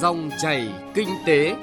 Dòng 0.00 0.30
chảy 0.38 0.68
kinh 0.94 1.08
tế. 1.26 1.56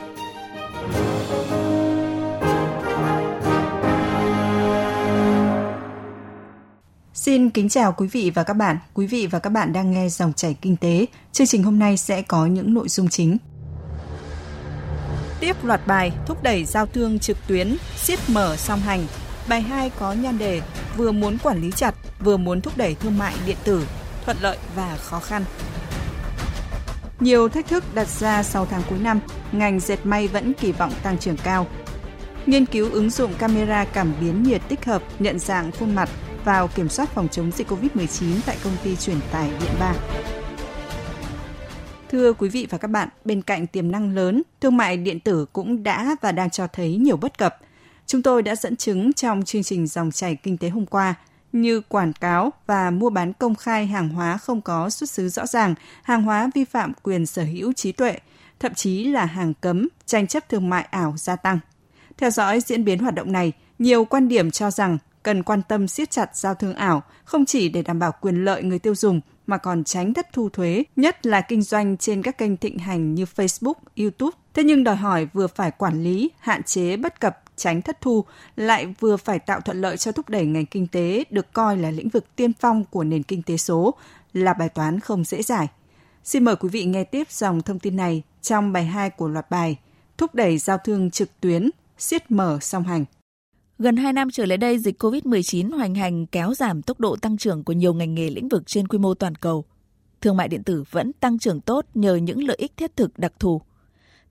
Xin 7.14 7.50
kính 7.50 7.70
chào 7.70 7.94
quý 7.98 8.08
vị 8.08 8.32
và 8.36 8.44
các 8.44 8.54
bạn. 8.54 8.78
Quý 8.94 9.08
vị 9.08 9.28
và 9.28 9.40
các 9.40 9.50
bạn 9.50 9.74
đang 9.74 9.92
nghe 9.92 10.10
Dòng 10.10 10.34
chảy 10.34 10.56
kinh 10.62 10.76
tế. 10.78 11.06
Chương 11.32 11.48
trình 11.48 11.64
hôm 11.64 11.80
nay 11.80 11.98
sẽ 11.98 12.22
có 12.22 12.46
những 12.46 12.74
nội 12.74 12.90
dung 12.90 13.10
chính. 13.10 13.38
Tiếp 15.40 15.56
loạt 15.64 15.88
bài 15.88 16.12
thúc 16.26 16.44
đẩy 16.44 16.66
giao 16.66 16.86
thương 16.86 17.20
trực 17.20 17.38
tuyến, 17.48 17.78
siết 17.96 18.20
mở 18.28 18.56
song 18.56 18.80
hành. 18.80 19.06
Bài 19.50 19.62
2 19.62 19.92
có 20.00 20.14
nhan 20.14 20.38
đề 20.38 20.62
vừa 20.98 21.12
muốn 21.12 21.38
quản 21.44 21.62
lý 21.62 21.72
chặt, 21.72 21.96
vừa 22.20 22.38
muốn 22.38 22.62
thúc 22.62 22.78
đẩy 22.78 22.96
thương 22.96 23.18
mại 23.18 23.34
điện 23.46 23.58
tử, 23.64 23.88
thuận 24.26 24.38
lợi 24.42 24.58
và 24.76 24.98
khó 24.98 25.20
khăn. 25.20 25.44
Nhiều 27.20 27.50
thách 27.50 27.68
thức 27.68 27.84
đặt 27.96 28.08
ra 28.08 28.44
sau 28.44 28.66
tháng 28.66 28.82
cuối 28.90 29.00
năm, 29.00 29.20
ngành 29.52 29.80
dệt 29.80 30.00
may 30.04 30.28
vẫn 30.28 30.54
kỳ 30.54 30.72
vọng 30.72 30.92
tăng 31.04 31.18
trưởng 31.18 31.38
cao. 31.38 31.68
Nghiên 32.46 32.66
cứu 32.66 32.90
ứng 32.92 33.10
dụng 33.10 33.34
camera 33.40 33.86
cảm 33.86 34.14
biến 34.22 34.44
nhiệt 34.44 34.62
tích 34.70 34.86
hợp 34.86 35.04
nhận 35.20 35.40
dạng 35.40 35.72
khuôn 35.72 35.96
mặt 35.96 36.10
vào 36.46 36.68
kiểm 36.68 36.90
soát 36.90 37.10
phòng 37.10 37.28
chống 37.32 37.52
dịch 37.52 37.68
COVID-19 37.68 38.40
tại 38.46 38.58
công 38.64 38.74
ty 38.84 38.96
truyền 38.96 39.18
tải 39.32 39.50
Điện 39.62 39.72
Ba. 39.80 39.94
Thưa 42.10 42.34
quý 42.34 42.50
vị 42.50 42.68
và 42.70 42.78
các 42.78 42.88
bạn, 42.88 43.10
bên 43.26 43.42
cạnh 43.42 43.68
tiềm 43.68 43.92
năng 43.92 44.16
lớn, 44.16 44.44
thương 44.62 44.78
mại 44.78 44.98
điện 44.98 45.20
tử 45.20 45.46
cũng 45.54 45.84
đã 45.84 46.16
và 46.22 46.32
đang 46.32 46.50
cho 46.50 46.68
thấy 46.68 46.96
nhiều 46.96 47.18
bất 47.18 47.38
cập. 47.38 47.58
Chúng 48.06 48.22
tôi 48.22 48.42
đã 48.42 48.56
dẫn 48.56 48.76
chứng 48.76 49.14
trong 49.14 49.44
chương 49.44 49.64
trình 49.64 49.88
dòng 49.88 50.12
chảy 50.12 50.36
kinh 50.36 50.58
tế 50.58 50.70
hôm 50.70 50.86
qua– 50.86 51.16
như 51.62 51.82
quảng 51.82 52.14
cáo 52.14 52.54
và 52.66 52.92
mua 52.92 53.10
bán 53.10 53.34
công 53.34 53.56
khai 53.56 53.88
hàng 53.88 54.10
hóa 54.10 54.38
không 54.38 54.62
có 54.62 54.90
xuất 54.90 55.10
xứ 55.10 55.30
rõ 55.30 55.46
ràng, 55.46 55.76
hàng 56.04 56.24
hóa 56.24 56.50
vi 56.56 56.66
phạm 56.66 56.94
quyền 57.04 57.26
sở 57.26 57.44
hữu 57.44 57.74
trí 57.74 57.92
tuệ, 57.92 58.20
thậm 58.60 58.74
chí 58.74 59.04
là 59.04 59.26
hàng 59.26 59.54
cấm, 59.62 59.88
tranh 60.06 60.28
chấp 60.28 60.50
thương 60.50 60.70
mại 60.70 60.88
ảo 60.92 61.14
gia 61.18 61.36
tăng. 61.36 61.60
Theo 62.18 62.30
dõi 62.30 62.60
diễn 62.60 62.86
biến 62.86 63.00
hoạt 63.00 63.16
động 63.16 63.32
này, 63.32 63.52
nhiều 63.80 64.06
quan 64.06 64.28
điểm 64.28 64.52
cho 64.52 64.72
rằng 64.72 64.98
cần 65.24 65.44
quan 65.44 65.62
tâm 65.68 65.88
siết 65.88 66.12
chặt 66.12 66.36
giao 66.36 66.56
thương 66.56 66.74
ảo 66.74 67.04
không 67.24 67.46
chỉ 67.46 67.70
để 67.70 67.82
đảm 67.82 68.00
bảo 68.00 68.12
quyền 68.22 68.46
lợi 68.46 68.64
người 68.64 68.80
tiêu 68.80 68.96
dùng 68.96 69.22
mà 69.48 69.58
còn 69.58 69.84
tránh 69.84 70.14
thất 70.14 70.34
thu 70.34 70.50
thuế, 70.50 70.84
nhất 70.96 71.26
là 71.26 71.42
kinh 71.42 71.62
doanh 71.62 71.98
trên 71.98 72.22
các 72.22 72.38
kênh 72.38 72.58
thịnh 72.58 72.80
hành 72.80 73.16
như 73.16 73.26
Facebook, 73.36 73.74
YouTube. 73.96 74.38
Thế 74.54 74.64
nhưng 74.64 74.84
đòi 74.84 74.96
hỏi 74.96 75.28
vừa 75.34 75.48
phải 75.48 75.72
quản 75.72 76.04
lý, 76.04 76.32
hạn 76.40 76.64
chế 76.64 76.98
bất 76.98 77.20
cập 77.20 77.47
tránh 77.58 77.82
thất 77.82 78.02
thu, 78.02 78.26
lại 78.56 78.94
vừa 79.00 79.18
phải 79.18 79.40
tạo 79.40 79.62
thuận 79.62 79.82
lợi 79.82 79.98
cho 79.98 80.12
thúc 80.12 80.30
đẩy 80.30 80.46
ngành 80.46 80.66
kinh 80.66 80.88
tế 80.88 81.24
được 81.30 81.54
coi 81.54 81.78
là 81.78 81.92
lĩnh 81.92 82.10
vực 82.10 82.36
tiên 82.36 82.52
phong 82.60 82.84
của 82.86 83.04
nền 83.04 83.24
kinh 83.24 83.42
tế 83.42 83.58
số 83.58 83.94
là 84.34 84.54
bài 84.54 84.70
toán 84.70 85.00
không 85.00 85.24
dễ 85.24 85.42
giải. 85.42 85.68
Xin 86.24 86.44
mời 86.44 86.56
quý 86.56 86.70
vị 86.70 86.86
nghe 86.86 87.04
tiếp 87.04 87.32
dòng 87.32 87.62
thông 87.62 87.80
tin 87.80 87.96
này 87.96 88.24
trong 88.42 88.74
bài 88.74 88.86
2 88.86 89.10
của 89.10 89.28
loạt 89.28 89.50
bài 89.50 89.78
Thúc 90.18 90.36
đẩy 90.36 90.58
giao 90.58 90.78
thương 90.78 91.12
trực 91.12 91.30
tuyến, 91.42 91.70
siết 91.98 92.32
mở 92.32 92.58
song 92.62 92.84
hành. 92.84 93.06
Gần 93.80 93.98
2 93.98 94.14
năm 94.14 94.32
trở 94.32 94.46
lại 94.46 94.58
đây, 94.58 94.80
dịch 94.80 95.04
COVID-19 95.04 95.78
hoành 95.78 95.96
hành 95.96 96.26
kéo 96.26 96.54
giảm 96.54 96.82
tốc 96.82 97.00
độ 97.00 97.16
tăng 97.16 97.38
trưởng 97.38 97.64
của 97.64 97.74
nhiều 97.74 97.94
ngành 97.94 98.16
nghề 98.16 98.30
lĩnh 98.30 98.50
vực 98.50 98.64
trên 98.66 98.88
quy 98.88 98.98
mô 98.98 99.14
toàn 99.14 99.36
cầu. 99.36 99.66
Thương 100.22 100.38
mại 100.38 100.48
điện 100.48 100.64
tử 100.64 100.84
vẫn 100.92 101.14
tăng 101.14 101.40
trưởng 101.40 101.62
tốt 101.62 101.86
nhờ 101.94 102.16
những 102.16 102.44
lợi 102.44 102.58
ích 102.60 102.78
thiết 102.78 102.96
thực 102.96 103.20
đặc 103.20 103.34
thù 103.40 103.62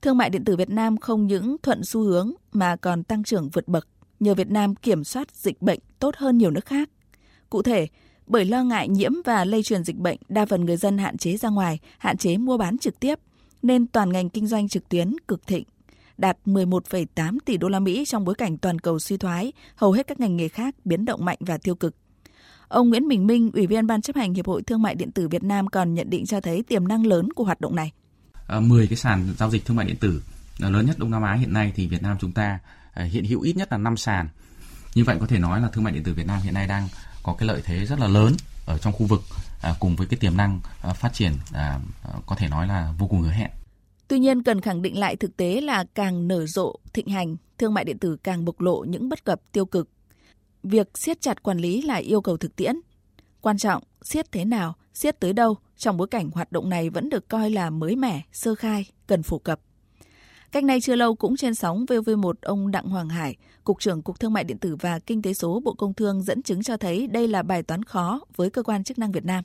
thương 0.01 0.17
mại 0.17 0.29
điện 0.29 0.45
tử 0.45 0.55
Việt 0.55 0.69
Nam 0.69 0.97
không 0.97 1.27
những 1.27 1.55
thuận 1.63 1.83
xu 1.83 2.01
hướng 2.01 2.31
mà 2.51 2.75
còn 2.75 3.03
tăng 3.03 3.23
trưởng 3.23 3.49
vượt 3.49 3.67
bậc 3.67 3.87
nhờ 4.19 4.33
Việt 4.33 4.49
Nam 4.49 4.75
kiểm 4.75 5.03
soát 5.03 5.35
dịch 5.35 5.61
bệnh 5.61 5.79
tốt 5.99 6.15
hơn 6.17 6.37
nhiều 6.37 6.51
nước 6.51 6.65
khác. 6.65 6.89
Cụ 7.49 7.61
thể, 7.61 7.87
bởi 8.27 8.45
lo 8.45 8.63
ngại 8.63 8.89
nhiễm 8.89 9.11
và 9.25 9.45
lây 9.45 9.63
truyền 9.63 9.83
dịch 9.83 9.95
bệnh, 9.95 10.17
đa 10.29 10.45
phần 10.45 10.65
người 10.65 10.77
dân 10.77 10.97
hạn 10.97 11.17
chế 11.17 11.37
ra 11.37 11.49
ngoài, 11.49 11.79
hạn 11.97 12.17
chế 12.17 12.37
mua 12.37 12.57
bán 12.57 12.77
trực 12.77 12.99
tiếp, 12.99 13.19
nên 13.61 13.87
toàn 13.87 14.11
ngành 14.11 14.29
kinh 14.29 14.47
doanh 14.47 14.69
trực 14.69 14.89
tuyến 14.89 15.19
cực 15.27 15.47
thịnh, 15.47 15.63
đạt 16.17 16.37
11,8 16.45 17.37
tỷ 17.45 17.57
đô 17.57 17.69
la 17.69 17.79
Mỹ 17.79 18.05
trong 18.05 18.25
bối 18.25 18.35
cảnh 18.35 18.57
toàn 18.57 18.79
cầu 18.79 18.99
suy 18.99 19.17
thoái, 19.17 19.53
hầu 19.75 19.91
hết 19.91 20.07
các 20.07 20.19
ngành 20.19 20.37
nghề 20.37 20.47
khác 20.47 20.75
biến 20.85 21.05
động 21.05 21.25
mạnh 21.25 21.37
và 21.39 21.57
tiêu 21.57 21.75
cực. 21.75 21.95
Ông 22.67 22.89
Nguyễn 22.89 23.07
Bình 23.07 23.27
Minh, 23.27 23.51
Ủy 23.53 23.67
viên 23.67 23.87
Ban 23.87 24.01
chấp 24.01 24.15
hành 24.15 24.33
Hiệp 24.33 24.47
hội 24.47 24.61
Thương 24.61 24.81
mại 24.81 24.95
điện 24.95 25.11
tử 25.11 25.27
Việt 25.27 25.43
Nam 25.43 25.67
còn 25.67 25.93
nhận 25.93 26.09
định 26.09 26.25
cho 26.25 26.41
thấy 26.41 26.63
tiềm 26.63 26.87
năng 26.87 27.05
lớn 27.05 27.33
của 27.33 27.43
hoạt 27.43 27.61
động 27.61 27.75
này. 27.75 27.91
Ờ, 28.47 28.59
10 28.59 28.87
cái 28.87 28.97
sàn 28.97 29.33
giao 29.37 29.49
dịch 29.49 29.65
thương 29.65 29.77
mại 29.77 29.85
điện 29.85 29.95
tử 29.95 30.21
ờ, 30.59 30.69
lớn 30.69 30.85
nhất 30.85 30.99
Đông 30.99 31.11
Nam 31.11 31.23
Á 31.23 31.33
hiện 31.33 31.53
nay 31.53 31.73
thì 31.75 31.87
Việt 31.87 32.01
Nam 32.01 32.17
chúng 32.19 32.31
ta 32.31 32.59
ờ, 32.93 33.03
hiện 33.03 33.25
hữu 33.25 33.41
ít 33.41 33.57
nhất 33.57 33.71
là 33.71 33.77
5 33.77 33.97
sàn. 33.97 34.27
Như 34.95 35.03
vậy 35.03 35.17
có 35.19 35.27
thể 35.27 35.39
nói 35.39 35.61
là 35.61 35.69
thương 35.69 35.83
mại 35.83 35.93
điện 35.93 36.03
tử 36.03 36.13
Việt 36.13 36.27
Nam 36.27 36.41
hiện 36.41 36.53
nay 36.53 36.67
đang 36.67 36.87
có 37.23 37.35
cái 37.37 37.47
lợi 37.47 37.61
thế 37.65 37.85
rất 37.85 37.99
là 37.99 38.07
lớn 38.07 38.33
ở 38.65 38.77
trong 38.77 38.93
khu 38.93 39.05
vực 39.05 39.21
cùng 39.79 39.95
với 39.95 40.07
cái 40.07 40.19
tiềm 40.19 40.37
năng 40.37 40.59
phát 40.95 41.13
triển 41.13 41.33
có 42.25 42.35
thể 42.35 42.47
nói 42.47 42.67
là 42.67 42.93
vô 42.97 43.07
cùng 43.07 43.21
hứa 43.21 43.31
hẹn. 43.31 43.49
Tuy 44.07 44.19
nhiên 44.19 44.43
cần 44.43 44.61
khẳng 44.61 44.81
định 44.81 44.99
lại 44.99 45.15
thực 45.15 45.37
tế 45.37 45.61
là 45.61 45.85
càng 45.95 46.27
nở 46.27 46.45
rộ 46.45 46.75
thịnh 46.93 47.07
hành, 47.07 47.35
thương 47.57 47.73
mại 47.73 47.83
điện 47.83 47.97
tử 47.99 48.17
càng 48.23 48.45
bộc 48.45 48.61
lộ 48.61 48.83
những 48.83 49.09
bất 49.09 49.23
cập 49.23 49.41
tiêu 49.51 49.65
cực. 49.65 49.89
Việc 50.63 50.97
siết 50.97 51.21
chặt 51.21 51.43
quản 51.43 51.57
lý 51.57 51.81
là 51.81 51.95
yêu 51.95 52.21
cầu 52.21 52.37
thực 52.37 52.55
tiễn. 52.55 52.75
Quan 53.41 53.57
trọng 53.57 53.83
siết 54.01 54.31
thế 54.31 54.45
nào, 54.45 54.75
siết 54.93 55.19
tới 55.19 55.33
đâu 55.33 55.57
trong 55.77 55.97
bối 55.97 56.07
cảnh 56.07 56.29
hoạt 56.33 56.51
động 56.51 56.69
này 56.69 56.89
vẫn 56.89 57.09
được 57.09 57.29
coi 57.29 57.49
là 57.49 57.69
mới 57.69 57.95
mẻ, 57.95 58.21
sơ 58.31 58.55
khai, 58.55 58.85
cần 59.07 59.23
phổ 59.23 59.39
cập. 59.39 59.59
Cách 60.51 60.63
này 60.63 60.81
chưa 60.81 60.95
lâu 60.95 61.15
cũng 61.15 61.37
trên 61.37 61.55
sóng 61.55 61.85
VV1 61.85 62.33
ông 62.41 62.71
Đặng 62.71 62.89
Hoàng 62.89 63.09
Hải, 63.09 63.35
Cục 63.63 63.79
trưởng 63.79 64.01
Cục 64.01 64.19
Thương 64.19 64.33
mại 64.33 64.43
Điện 64.43 64.57
tử 64.57 64.75
và 64.75 64.99
Kinh 64.99 65.21
tế 65.21 65.33
số 65.33 65.59
Bộ 65.59 65.73
Công 65.73 65.93
Thương 65.93 66.23
dẫn 66.23 66.43
chứng 66.43 66.63
cho 66.63 66.77
thấy 66.77 67.07
đây 67.07 67.27
là 67.27 67.43
bài 67.43 67.63
toán 67.63 67.83
khó 67.83 68.21
với 68.35 68.49
cơ 68.49 68.63
quan 68.63 68.83
chức 68.83 68.99
năng 68.99 69.11
Việt 69.11 69.25
Nam. 69.25 69.43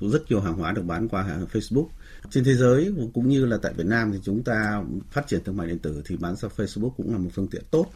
Rất 0.00 0.30
nhiều 0.30 0.40
hàng 0.40 0.54
hóa 0.54 0.72
được 0.72 0.84
bán 0.84 1.08
qua 1.08 1.38
Facebook. 1.52 1.86
Trên 2.30 2.44
thế 2.44 2.54
giới 2.54 2.92
cũng 3.14 3.28
như 3.28 3.46
là 3.46 3.58
tại 3.62 3.72
Việt 3.72 3.86
Nam 3.86 4.12
thì 4.12 4.18
chúng 4.22 4.44
ta 4.44 4.82
phát 5.10 5.26
triển 5.26 5.44
thương 5.44 5.56
mại 5.56 5.66
điện 5.66 5.78
tử 5.78 6.02
thì 6.06 6.16
bán 6.16 6.36
sang 6.36 6.50
Facebook 6.56 6.90
cũng 6.90 7.12
là 7.12 7.18
một 7.18 7.30
phương 7.32 7.48
tiện 7.48 7.62
tốt. 7.70 7.86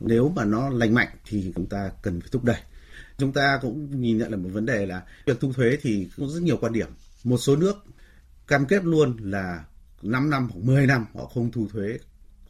Nếu 0.00 0.28
mà 0.28 0.44
nó 0.44 0.68
lành 0.68 0.94
mạnh 0.94 1.08
thì 1.24 1.52
chúng 1.56 1.66
ta 1.66 1.90
cần 2.02 2.20
phải 2.20 2.28
thúc 2.32 2.44
đẩy 2.44 2.60
chúng 3.18 3.32
ta 3.32 3.58
cũng 3.62 4.00
nhìn 4.00 4.18
nhận 4.18 4.30
là 4.30 4.36
một 4.36 4.48
vấn 4.52 4.66
đề 4.66 4.86
là 4.86 5.02
việc 5.26 5.40
thu 5.40 5.52
thuế 5.52 5.78
thì 5.82 6.08
có 6.16 6.26
rất 6.26 6.42
nhiều 6.42 6.56
quan 6.60 6.72
điểm. 6.72 6.88
Một 7.24 7.38
số 7.38 7.56
nước 7.56 7.84
cam 8.46 8.66
kết 8.66 8.84
luôn 8.84 9.16
là 9.20 9.64
5 10.02 10.30
năm 10.30 10.48
hoặc 10.52 10.60
10 10.64 10.86
năm 10.86 11.06
họ 11.14 11.26
không 11.26 11.50
thu 11.52 11.66
thuế 11.72 11.98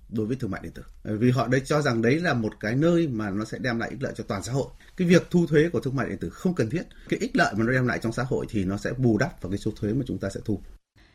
đối 0.09 0.27
với 0.27 0.37
thương 0.37 0.51
mại 0.51 0.61
điện 0.63 0.73
tử. 0.73 0.83
Vì 1.05 1.31
họ 1.31 1.49
đấy 1.49 1.63
cho 1.65 1.83
rằng 1.83 2.03
đấy 2.03 2.21
là 2.21 2.35
một 2.35 2.61
cái 2.61 2.77
nơi 2.77 3.09
mà 3.09 3.31
nó 3.31 3.45
sẽ 3.45 3.59
đem 3.59 3.79
lại 3.79 3.91
ích 3.91 4.03
lợi 4.03 4.13
cho 4.17 4.25
toàn 4.29 4.43
xã 4.43 4.53
hội. 4.53 4.67
Cái 4.97 5.09
việc 5.09 5.27
thu 5.31 5.47
thuế 5.47 5.69
của 5.69 5.81
thương 5.81 5.97
mại 5.97 6.09
điện 6.09 6.19
tử 6.19 6.31
không 6.31 6.55
cần 6.55 6.71
thiết. 6.71 6.83
Cái 7.09 7.21
ích 7.21 7.37
lợi 7.37 7.55
mà 7.57 7.65
nó 7.65 7.73
đem 7.73 7.87
lại 7.87 7.99
trong 8.03 8.13
xã 8.13 8.23
hội 8.23 8.47
thì 8.51 8.65
nó 8.65 8.77
sẽ 8.77 8.93
bù 8.93 9.19
đắp 9.19 9.43
vào 9.43 9.51
cái 9.51 9.59
số 9.59 9.71
thuế 9.81 9.93
mà 9.93 10.05
chúng 10.07 10.19
ta 10.19 10.31
sẽ 10.31 10.41
thu. 10.45 10.61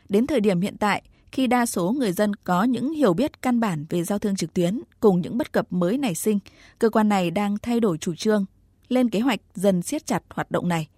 Đến 0.08 0.26
thời 0.26 0.40
điểm 0.40 0.60
hiện 0.60 0.76
tại, 0.80 1.02
khi 1.32 1.46
đa 1.46 1.66
số 1.66 1.92
người 1.92 2.12
dân 2.12 2.34
có 2.36 2.64
những 2.64 2.92
hiểu 2.92 3.14
biết 3.14 3.42
căn 3.42 3.60
bản 3.60 3.86
về 3.88 4.04
giao 4.04 4.18
thương 4.18 4.36
trực 4.36 4.54
tuyến 4.54 4.80
cùng 5.00 5.20
những 5.20 5.38
bất 5.38 5.52
cập 5.52 5.72
mới 5.72 5.98
nảy 5.98 6.14
sinh, 6.14 6.38
cơ 6.78 6.90
quan 6.90 7.08
này 7.08 7.30
đang 7.30 7.56
thay 7.62 7.80
đổi 7.80 7.98
chủ 7.98 8.14
trương 8.14 8.44
lên 8.88 9.10
kế 9.10 9.20
hoạch 9.20 9.40
dần 9.54 9.82
siết 9.82 10.06
chặt 10.06 10.22
hoạt 10.30 10.50
động 10.50 10.68
này. 10.68 10.88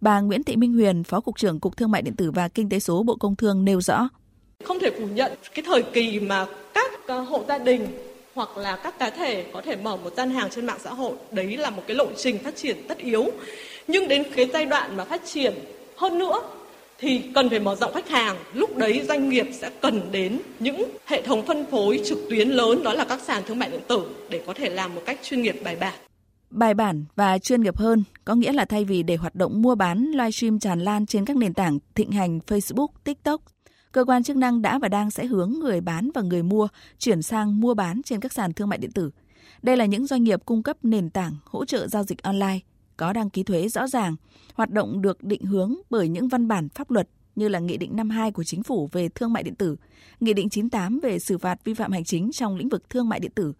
Bà 0.00 0.20
Nguyễn 0.20 0.44
Thị 0.44 0.56
Minh 0.56 0.72
Huyền, 0.72 1.04
Phó 1.04 1.20
Cục 1.20 1.38
trưởng 1.38 1.60
Cục 1.60 1.76
Thương 1.76 1.90
mại 1.90 2.02
Điện 2.02 2.16
tử 2.16 2.30
và 2.30 2.48
Kinh 2.48 2.68
tế 2.68 2.80
số 2.80 3.02
Bộ 3.02 3.16
Công 3.16 3.36
Thương 3.36 3.64
nêu 3.64 3.80
rõ. 3.80 4.08
Không 4.64 4.78
thể 4.78 4.90
phủ 4.98 5.06
nhận 5.06 5.32
cái 5.54 5.64
thời 5.66 5.82
kỳ 5.82 6.20
mà 6.20 6.46
các 6.74 6.92
ờ, 7.06 7.20
hộ 7.20 7.44
gia 7.48 7.58
đình 7.58 7.86
hoặc 8.34 8.56
là 8.56 8.76
các 8.76 8.98
cá 8.98 9.10
thể 9.10 9.46
có 9.52 9.62
thể 9.62 9.76
mở 9.76 9.96
một 9.96 10.12
gian 10.16 10.30
hàng 10.30 10.50
trên 10.50 10.66
mạng 10.66 10.78
xã 10.80 10.90
hội, 10.90 11.12
đấy 11.30 11.56
là 11.56 11.70
một 11.70 11.82
cái 11.86 11.96
lộ 11.96 12.06
trình 12.16 12.38
phát 12.38 12.56
triển 12.56 12.76
tất 12.88 12.98
yếu. 12.98 13.30
Nhưng 13.88 14.08
đến 14.08 14.22
cái 14.36 14.50
giai 14.52 14.66
đoạn 14.66 14.96
mà 14.96 15.04
phát 15.04 15.22
triển 15.24 15.54
hơn 15.96 16.18
nữa 16.18 16.40
thì 16.98 17.22
cần 17.34 17.50
phải 17.50 17.60
mở 17.60 17.74
rộng 17.74 17.94
khách 17.94 18.08
hàng. 18.08 18.36
Lúc 18.54 18.76
đấy 18.76 19.02
doanh 19.08 19.28
nghiệp 19.28 19.46
sẽ 19.52 19.70
cần 19.80 20.12
đến 20.12 20.38
những 20.58 20.84
hệ 21.06 21.22
thống 21.22 21.46
phân 21.46 21.64
phối 21.70 22.00
trực 22.04 22.18
tuyến 22.30 22.48
lớn 22.48 22.82
đó 22.82 22.92
là 22.92 23.04
các 23.04 23.20
sàn 23.20 23.42
thương 23.46 23.58
mại 23.58 23.70
điện 23.70 23.80
tử 23.88 24.02
để 24.30 24.42
có 24.46 24.54
thể 24.54 24.70
làm 24.70 24.94
một 24.94 25.02
cách 25.06 25.18
chuyên 25.22 25.42
nghiệp 25.42 25.60
bài 25.64 25.76
bản 25.76 25.94
bài 26.50 26.74
bản 26.74 27.04
và 27.16 27.38
chuyên 27.38 27.60
nghiệp 27.60 27.76
hơn, 27.76 28.04
có 28.24 28.34
nghĩa 28.34 28.52
là 28.52 28.64
thay 28.64 28.84
vì 28.84 29.02
để 29.02 29.16
hoạt 29.16 29.34
động 29.34 29.62
mua 29.62 29.74
bán 29.74 30.04
livestream 30.04 30.58
tràn 30.58 30.80
lan 30.80 31.06
trên 31.06 31.24
các 31.24 31.36
nền 31.36 31.54
tảng 31.54 31.78
thịnh 31.94 32.10
hành 32.10 32.38
Facebook, 32.46 32.88
TikTok, 33.04 33.42
cơ 33.92 34.04
quan 34.04 34.22
chức 34.22 34.36
năng 34.36 34.62
đã 34.62 34.78
và 34.78 34.88
đang 34.88 35.10
sẽ 35.10 35.26
hướng 35.26 35.52
người 35.52 35.80
bán 35.80 36.10
và 36.14 36.22
người 36.22 36.42
mua 36.42 36.68
chuyển 36.98 37.22
sang 37.22 37.60
mua 37.60 37.74
bán 37.74 38.02
trên 38.04 38.20
các 38.20 38.32
sàn 38.32 38.52
thương 38.52 38.68
mại 38.68 38.78
điện 38.78 38.92
tử. 38.92 39.10
Đây 39.62 39.76
là 39.76 39.84
những 39.84 40.06
doanh 40.06 40.24
nghiệp 40.24 40.40
cung 40.44 40.62
cấp 40.62 40.76
nền 40.82 41.10
tảng 41.10 41.36
hỗ 41.44 41.64
trợ 41.64 41.88
giao 41.88 42.04
dịch 42.04 42.22
online, 42.22 42.58
có 42.96 43.12
đăng 43.12 43.30
ký 43.30 43.42
thuế 43.42 43.68
rõ 43.68 43.86
ràng, 43.86 44.16
hoạt 44.54 44.70
động 44.70 45.02
được 45.02 45.22
định 45.22 45.44
hướng 45.44 45.74
bởi 45.90 46.08
những 46.08 46.28
văn 46.28 46.48
bản 46.48 46.68
pháp 46.68 46.90
luật 46.90 47.08
như 47.36 47.48
là 47.48 47.58
Nghị 47.58 47.76
định 47.76 47.96
52 47.96 48.32
của 48.32 48.44
Chính 48.44 48.62
phủ 48.62 48.88
về 48.92 49.08
thương 49.08 49.32
mại 49.32 49.42
điện 49.42 49.54
tử, 49.54 49.76
Nghị 50.20 50.32
định 50.32 50.48
98 50.48 51.00
về 51.00 51.18
xử 51.18 51.38
phạt 51.38 51.64
vi 51.64 51.74
phạm 51.74 51.92
hành 51.92 52.04
chính 52.04 52.32
trong 52.32 52.56
lĩnh 52.56 52.68
vực 52.68 52.90
thương 52.90 53.08
mại 53.08 53.20
điện 53.20 53.32
tử. 53.34 53.52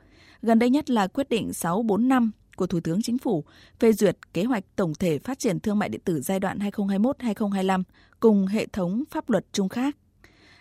Gần 0.43 0.59
đây 0.59 0.71
nhất 0.71 0.91
là 0.91 1.07
quyết 1.07 1.29
định 1.29 1.53
645 1.53 2.31
của 2.57 2.67
Thủ 2.67 2.79
tướng 2.85 2.99
Chính 3.03 3.19
phủ 3.19 3.45
phê 3.81 3.93
duyệt 3.93 4.17
kế 4.35 4.45
hoạch 4.45 4.65
tổng 4.77 4.93
thể 5.01 5.19
phát 5.19 5.39
triển 5.39 5.61
thương 5.61 5.79
mại 5.79 5.89
điện 5.89 6.01
tử 6.05 6.21
giai 6.21 6.41
đoạn 6.41 6.59
2021-2025 6.59 7.83
cùng 8.21 8.47
hệ 8.47 8.67
thống 8.73 9.05
pháp 9.11 9.31
luật 9.31 9.45
chung 9.53 9.69
khác. 9.69 9.95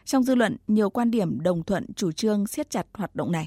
Trong 0.06 0.24
dư 0.24 0.36
luận, 0.36 0.58
nhiều 0.68 0.90
quan 0.90 1.12
điểm 1.12 1.42
đồng 1.44 1.64
thuận 1.64 1.86
chủ 1.96 2.12
trương 2.12 2.48
siết 2.48 2.70
chặt 2.70 2.86
hoạt 2.94 3.16
động 3.16 3.32
này. 3.32 3.46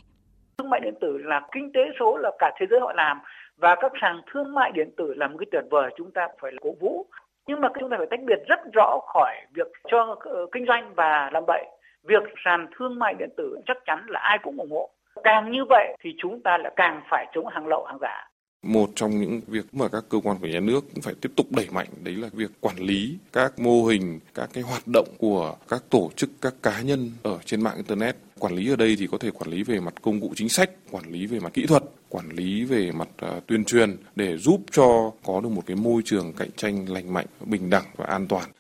Thương 0.59 0.71
mại 0.71 0.81
điện 0.81 0.95
tử 1.01 1.19
là 1.19 1.41
kinh 1.53 1.71
tế 1.75 1.81
số 2.01 2.17
là 2.17 2.31
cả 2.39 2.51
thế 2.61 2.67
giới 2.71 2.81
họ 2.81 2.93
làm 2.93 3.19
và 3.57 3.77
các 3.81 3.93
sàn 4.01 4.21
thương 4.33 4.55
mại 4.55 4.73
điện 4.75 4.91
tử 4.97 5.15
là 5.17 5.29
một 5.29 5.37
cái 5.39 5.47
tuyệt 5.53 5.65
vời 5.71 5.91
chúng 5.97 6.11
ta 6.11 6.29
phải 6.41 6.53
cố 6.63 6.75
vũ 6.81 7.07
nhưng 7.47 7.61
mà 7.61 7.69
chúng 7.81 7.91
ta 7.91 7.97
phải 7.99 8.07
tách 8.11 8.21
biệt 8.27 8.39
rất 8.49 8.59
rõ 8.73 8.99
khỏi 9.07 9.35
việc 9.55 9.67
cho 9.91 10.17
ờ, 10.21 10.47
kinh 10.53 10.67
doanh 10.67 10.95
và 10.95 11.31
làm 11.33 11.47
bậy 11.47 11.65
việc 12.07 12.23
sàn 12.45 12.67
thương 12.77 12.99
mại 12.99 13.15
điện 13.15 13.31
tử 13.37 13.57
chắc 13.67 13.77
chắn 13.87 14.07
là 14.09 14.21
ai 14.21 14.39
cũng 14.43 14.57
ủng 14.57 14.71
hộ. 14.71 14.91
Càng 15.25 15.51
như 15.53 15.65
vậy 15.69 15.97
thì 16.01 16.15
chúng 16.19 16.43
ta 16.43 16.59
lại 16.59 16.73
càng 16.77 17.03
phải 17.11 17.27
chống 17.35 17.47
hàng 17.47 17.67
lậu 17.67 17.85
hàng 17.85 17.99
giả. 18.01 18.29
Một 18.67 18.91
trong 18.95 19.21
những 19.21 19.41
việc 19.47 19.75
mà 19.75 19.89
các 19.89 20.05
cơ 20.09 20.21
quan 20.25 20.39
của 20.39 20.47
nhà 20.47 20.61
nước 20.61 20.85
cũng 20.95 21.03
phải 21.03 21.15
tiếp 21.21 21.33
tục 21.37 21.47
đẩy 21.53 21.67
mạnh 21.71 21.89
đấy 22.03 22.15
là 22.15 22.29
việc 22.33 22.51
quản 22.61 22.79
lý 22.79 23.17
các 23.33 23.59
mô 23.59 23.85
hình, 23.85 24.21
các 24.35 24.51
cái 24.53 24.65
hoạt 24.65 24.89
động 24.89 25.09
của 25.19 25.57
các 25.69 25.85
tổ 25.91 26.11
chức, 26.17 26.31
các 26.41 26.55
cá 26.63 26.83
nhân 26.83 27.11
ở 27.23 27.39
trên 27.45 27.63
mạng 27.63 27.77
internet. 27.77 28.17
Quản 28.39 28.55
lý 28.55 28.71
ở 28.71 28.77
đây 28.77 28.97
thì 28.99 29.07
có 29.07 29.19
thể 29.19 29.31
quản 29.31 29.51
lý 29.51 29.63
về 29.63 29.81
mặt 29.81 29.95
công 30.03 30.21
cụ 30.21 30.33
chính 30.37 30.49
sách, 30.49 30.71
quản 30.91 31.11
lý 31.13 31.27
về 31.27 31.41
mặt 31.41 31.53
kỹ 31.53 31.67
thuật, 31.67 31.85
quản 32.09 32.31
lý 32.31 32.65
về 32.65 32.93
mặt 32.93 33.09
uh, 33.37 33.47
tuyên 33.47 33.65
truyền 33.65 33.97
để 34.17 34.39
giúp 34.39 34.61
cho 34.73 35.12
có 35.25 35.41
được 35.41 35.49
một 35.49 35.62
cái 35.67 35.77
môi 35.77 36.03
trường 36.05 36.33
cạnh 36.33 36.51
tranh 36.57 36.89
lành 36.89 37.12
mạnh, 37.12 37.27
bình 37.45 37.71
đẳng 37.71 37.85
và 37.97 38.05
an 38.05 38.27
toàn. 38.29 38.51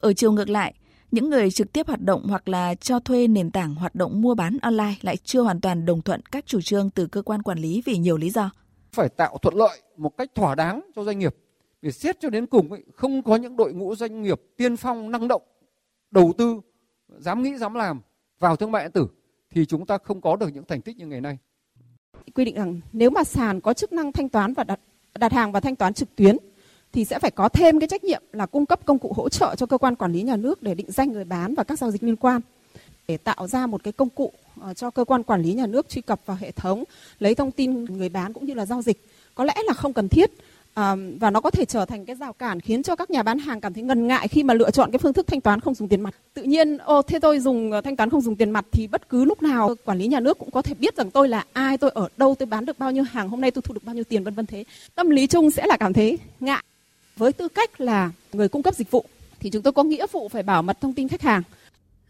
Ở 0.00 0.12
chiều 0.12 0.32
ngược 0.32 0.48
lại, 0.48 0.74
những 1.10 1.30
người 1.30 1.50
trực 1.50 1.72
tiếp 1.72 1.86
hoạt 1.86 2.00
động 2.00 2.26
hoặc 2.28 2.48
là 2.48 2.74
cho 2.74 3.00
thuê 3.00 3.26
nền 3.26 3.50
tảng 3.50 3.74
hoạt 3.74 3.94
động 3.94 4.22
mua 4.22 4.34
bán 4.34 4.58
online 4.62 4.94
lại 5.02 5.16
chưa 5.16 5.40
hoàn 5.40 5.60
toàn 5.60 5.86
đồng 5.86 6.02
thuận 6.02 6.20
các 6.32 6.46
chủ 6.46 6.60
trương 6.60 6.90
từ 6.90 7.06
cơ 7.06 7.22
quan 7.22 7.42
quản 7.42 7.58
lý 7.58 7.82
vì 7.84 7.96
nhiều 7.96 8.16
lý 8.16 8.30
do. 8.30 8.50
Phải 8.94 9.08
tạo 9.08 9.38
thuận 9.38 9.54
lợi 9.54 9.82
một 9.96 10.16
cách 10.16 10.34
thỏa 10.34 10.54
đáng 10.54 10.90
cho 10.96 11.04
doanh 11.04 11.18
nghiệp. 11.18 11.36
Vì 11.82 11.92
xét 11.92 12.20
cho 12.20 12.30
đến 12.30 12.46
cùng 12.46 12.72
ấy, 12.72 12.84
không 12.94 13.22
có 13.22 13.36
những 13.36 13.56
đội 13.56 13.72
ngũ 13.72 13.94
doanh 13.96 14.22
nghiệp 14.22 14.40
tiên 14.56 14.76
phong 14.76 15.10
năng 15.10 15.28
động, 15.28 15.42
đầu 16.10 16.32
tư, 16.38 16.60
dám 17.18 17.42
nghĩ 17.42 17.56
dám 17.56 17.74
làm 17.74 18.00
vào 18.38 18.56
thương 18.56 18.72
mại 18.72 18.84
điện 18.84 18.92
tử 18.92 19.06
thì 19.50 19.66
chúng 19.66 19.86
ta 19.86 19.98
không 19.98 20.20
có 20.20 20.36
được 20.36 20.48
những 20.54 20.64
thành 20.64 20.80
tích 20.80 20.96
như 20.96 21.06
ngày 21.06 21.20
nay. 21.20 21.38
Quy 22.34 22.44
định 22.44 22.54
rằng 22.54 22.80
nếu 22.92 23.10
mà 23.10 23.24
sàn 23.24 23.60
có 23.60 23.74
chức 23.74 23.92
năng 23.92 24.12
thanh 24.12 24.28
toán 24.28 24.54
và 24.54 24.64
đặt 24.64 24.80
đặt 25.18 25.32
hàng 25.32 25.52
và 25.52 25.60
thanh 25.60 25.76
toán 25.76 25.94
trực 25.94 26.16
tuyến 26.16 26.36
thì 26.92 27.04
sẽ 27.04 27.18
phải 27.18 27.30
có 27.30 27.48
thêm 27.48 27.80
cái 27.80 27.88
trách 27.88 28.04
nhiệm 28.04 28.22
là 28.32 28.46
cung 28.46 28.66
cấp 28.66 28.80
công 28.84 28.98
cụ 28.98 29.12
hỗ 29.16 29.28
trợ 29.28 29.54
cho 29.56 29.66
cơ 29.66 29.78
quan 29.78 29.96
quản 29.96 30.12
lý 30.12 30.22
nhà 30.22 30.36
nước 30.36 30.62
để 30.62 30.74
định 30.74 30.90
danh 30.90 31.12
người 31.12 31.24
bán 31.24 31.54
và 31.54 31.64
các 31.64 31.78
giao 31.78 31.90
dịch 31.90 32.02
liên 32.02 32.16
quan 32.16 32.40
để 33.08 33.16
tạo 33.16 33.46
ra 33.46 33.66
một 33.66 33.84
cái 33.84 33.92
công 33.92 34.10
cụ 34.10 34.32
ờ, 34.60 34.74
cho 34.74 34.90
cơ 34.90 35.04
quan 35.04 35.22
quản 35.22 35.42
lý 35.42 35.52
nhà 35.52 35.66
nước 35.66 35.88
truy 35.88 36.02
cập 36.02 36.20
vào 36.26 36.36
hệ 36.40 36.50
thống 36.50 36.84
lấy 37.18 37.34
thông 37.34 37.50
tin 37.50 37.84
người 37.84 38.08
bán 38.08 38.32
cũng 38.32 38.46
như 38.46 38.54
là 38.54 38.66
giao 38.66 38.82
dịch. 38.82 39.04
Có 39.34 39.44
lẽ 39.44 39.54
là 39.66 39.74
không 39.74 39.92
cần 39.92 40.08
thiết 40.08 40.30
à, 40.74 40.96
và 41.20 41.30
nó 41.30 41.40
có 41.40 41.50
thể 41.50 41.64
trở 41.64 41.84
thành 41.84 42.04
cái 42.04 42.16
rào 42.16 42.32
cản 42.32 42.60
khiến 42.60 42.82
cho 42.82 42.96
các 42.96 43.10
nhà 43.10 43.22
bán 43.22 43.38
hàng 43.38 43.60
cảm 43.60 43.72
thấy 43.74 43.82
ngần 43.82 44.06
ngại 44.06 44.28
khi 44.28 44.42
mà 44.42 44.54
lựa 44.54 44.70
chọn 44.70 44.90
cái 44.90 44.98
phương 44.98 45.12
thức 45.12 45.26
thanh 45.26 45.40
toán 45.40 45.60
không 45.60 45.74
dùng 45.74 45.88
tiền 45.88 46.00
mặt. 46.00 46.14
Tự 46.34 46.42
nhiên 46.42 46.78
ô 46.78 47.02
thế 47.02 47.18
tôi 47.18 47.40
dùng 47.40 47.72
ờ, 47.72 47.80
thanh 47.80 47.96
toán 47.96 48.10
không 48.10 48.20
dùng 48.20 48.36
tiền 48.36 48.50
mặt 48.50 48.64
thì 48.72 48.86
bất 48.86 49.08
cứ 49.08 49.24
lúc 49.24 49.42
nào 49.42 49.74
quản 49.84 49.98
lý 49.98 50.06
nhà 50.06 50.20
nước 50.20 50.38
cũng 50.38 50.50
có 50.50 50.62
thể 50.62 50.74
biết 50.74 50.96
rằng 50.96 51.10
tôi 51.10 51.28
là 51.28 51.44
ai 51.52 51.78
tôi 51.78 51.90
ở 51.94 52.08
đâu 52.16 52.34
tôi 52.38 52.46
bán 52.46 52.64
được 52.64 52.78
bao 52.78 52.90
nhiêu 52.90 53.04
hàng 53.04 53.28
hôm 53.28 53.40
nay 53.40 53.50
tôi 53.50 53.62
thu 53.62 53.74
được 53.74 53.84
bao 53.84 53.94
nhiêu 53.94 54.04
tiền 54.04 54.24
vân 54.24 54.34
vân 54.34 54.46
thế. 54.46 54.64
Tâm 54.94 55.10
lý 55.10 55.26
chung 55.26 55.50
sẽ 55.50 55.66
là 55.66 55.76
cảm 55.76 55.92
thấy 55.92 56.18
ngại. 56.40 56.64
Với 57.16 57.32
tư 57.32 57.48
cách 57.48 57.80
là 57.80 58.10
người 58.32 58.48
cung 58.48 58.62
cấp 58.62 58.74
dịch 58.74 58.90
vụ 58.90 59.04
thì 59.40 59.50
chúng 59.50 59.62
tôi 59.62 59.72
có 59.72 59.82
nghĩa 59.82 60.06
vụ 60.12 60.28
phải 60.28 60.42
bảo 60.42 60.62
mật 60.62 60.80
thông 60.80 60.92
tin 60.92 61.08
khách 61.08 61.22
hàng. 61.22 61.42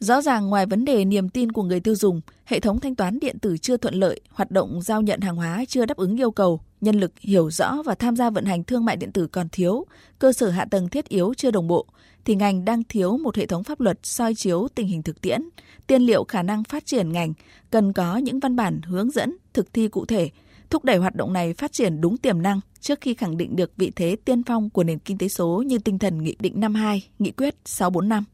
Rõ 0.04 0.22
ràng 0.22 0.46
ngoài 0.46 0.66
vấn 0.66 0.84
đề 0.84 1.04
niềm 1.04 1.28
tin 1.28 1.52
của 1.52 1.62
người 1.62 1.80
tiêu 1.80 1.94
dùng, 1.94 2.20
hệ 2.44 2.60
thống 2.60 2.80
thanh 2.80 2.94
toán 2.94 3.18
điện 3.20 3.38
tử 3.38 3.56
chưa 3.58 3.76
thuận 3.76 3.94
lợi, 3.94 4.20
hoạt 4.30 4.50
động 4.50 4.82
giao 4.82 5.02
nhận 5.02 5.20
hàng 5.20 5.36
hóa 5.36 5.64
chưa 5.68 5.86
đáp 5.86 5.96
ứng 5.96 6.20
yêu 6.20 6.30
cầu, 6.30 6.60
nhân 6.80 7.00
lực 7.00 7.12
hiểu 7.20 7.50
rõ 7.50 7.82
và 7.84 7.94
tham 7.94 8.16
gia 8.16 8.30
vận 8.30 8.44
hành 8.44 8.64
thương 8.64 8.84
mại 8.84 8.96
điện 8.96 9.12
tử 9.12 9.26
còn 9.26 9.48
thiếu, 9.48 9.84
cơ 10.18 10.32
sở 10.32 10.50
hạ 10.50 10.64
tầng 10.70 10.88
thiết 10.88 11.08
yếu 11.08 11.34
chưa 11.36 11.50
đồng 11.50 11.68
bộ, 11.68 11.86
thì 12.24 12.34
ngành 12.34 12.64
đang 12.64 12.82
thiếu 12.84 13.16
một 13.16 13.36
hệ 13.36 13.46
thống 13.46 13.64
pháp 13.64 13.80
luật 13.80 13.98
soi 14.02 14.34
chiếu 14.34 14.68
tình 14.74 14.86
hình 14.86 15.02
thực 15.02 15.20
tiễn, 15.20 15.48
tiên 15.86 16.02
liệu 16.02 16.24
khả 16.24 16.42
năng 16.42 16.64
phát 16.64 16.86
triển 16.86 17.12
ngành, 17.12 17.32
cần 17.70 17.92
có 17.92 18.16
những 18.16 18.40
văn 18.40 18.56
bản 18.56 18.80
hướng 18.82 19.10
dẫn, 19.10 19.36
thực 19.52 19.72
thi 19.72 19.88
cụ 19.88 20.06
thể, 20.06 20.30
thúc 20.70 20.84
đẩy 20.84 20.96
hoạt 20.96 21.14
động 21.14 21.32
này 21.32 21.54
phát 21.54 21.72
triển 21.72 22.00
đúng 22.00 22.16
tiềm 22.16 22.42
năng 22.42 22.60
trước 22.80 23.00
khi 23.00 23.14
khẳng 23.14 23.36
định 23.36 23.56
được 23.56 23.72
vị 23.76 23.92
thế 23.96 24.16
tiên 24.24 24.42
phong 24.42 24.70
của 24.70 24.84
nền 24.84 24.98
kinh 24.98 25.18
tế 25.18 25.28
số 25.28 25.62
như 25.66 25.78
tinh 25.78 25.98
thần 25.98 26.22
Nghị 26.22 26.36
định 26.38 26.60
52, 26.60 27.08
Nghị 27.18 27.30
quyết 27.30 27.54
645. 27.64 28.24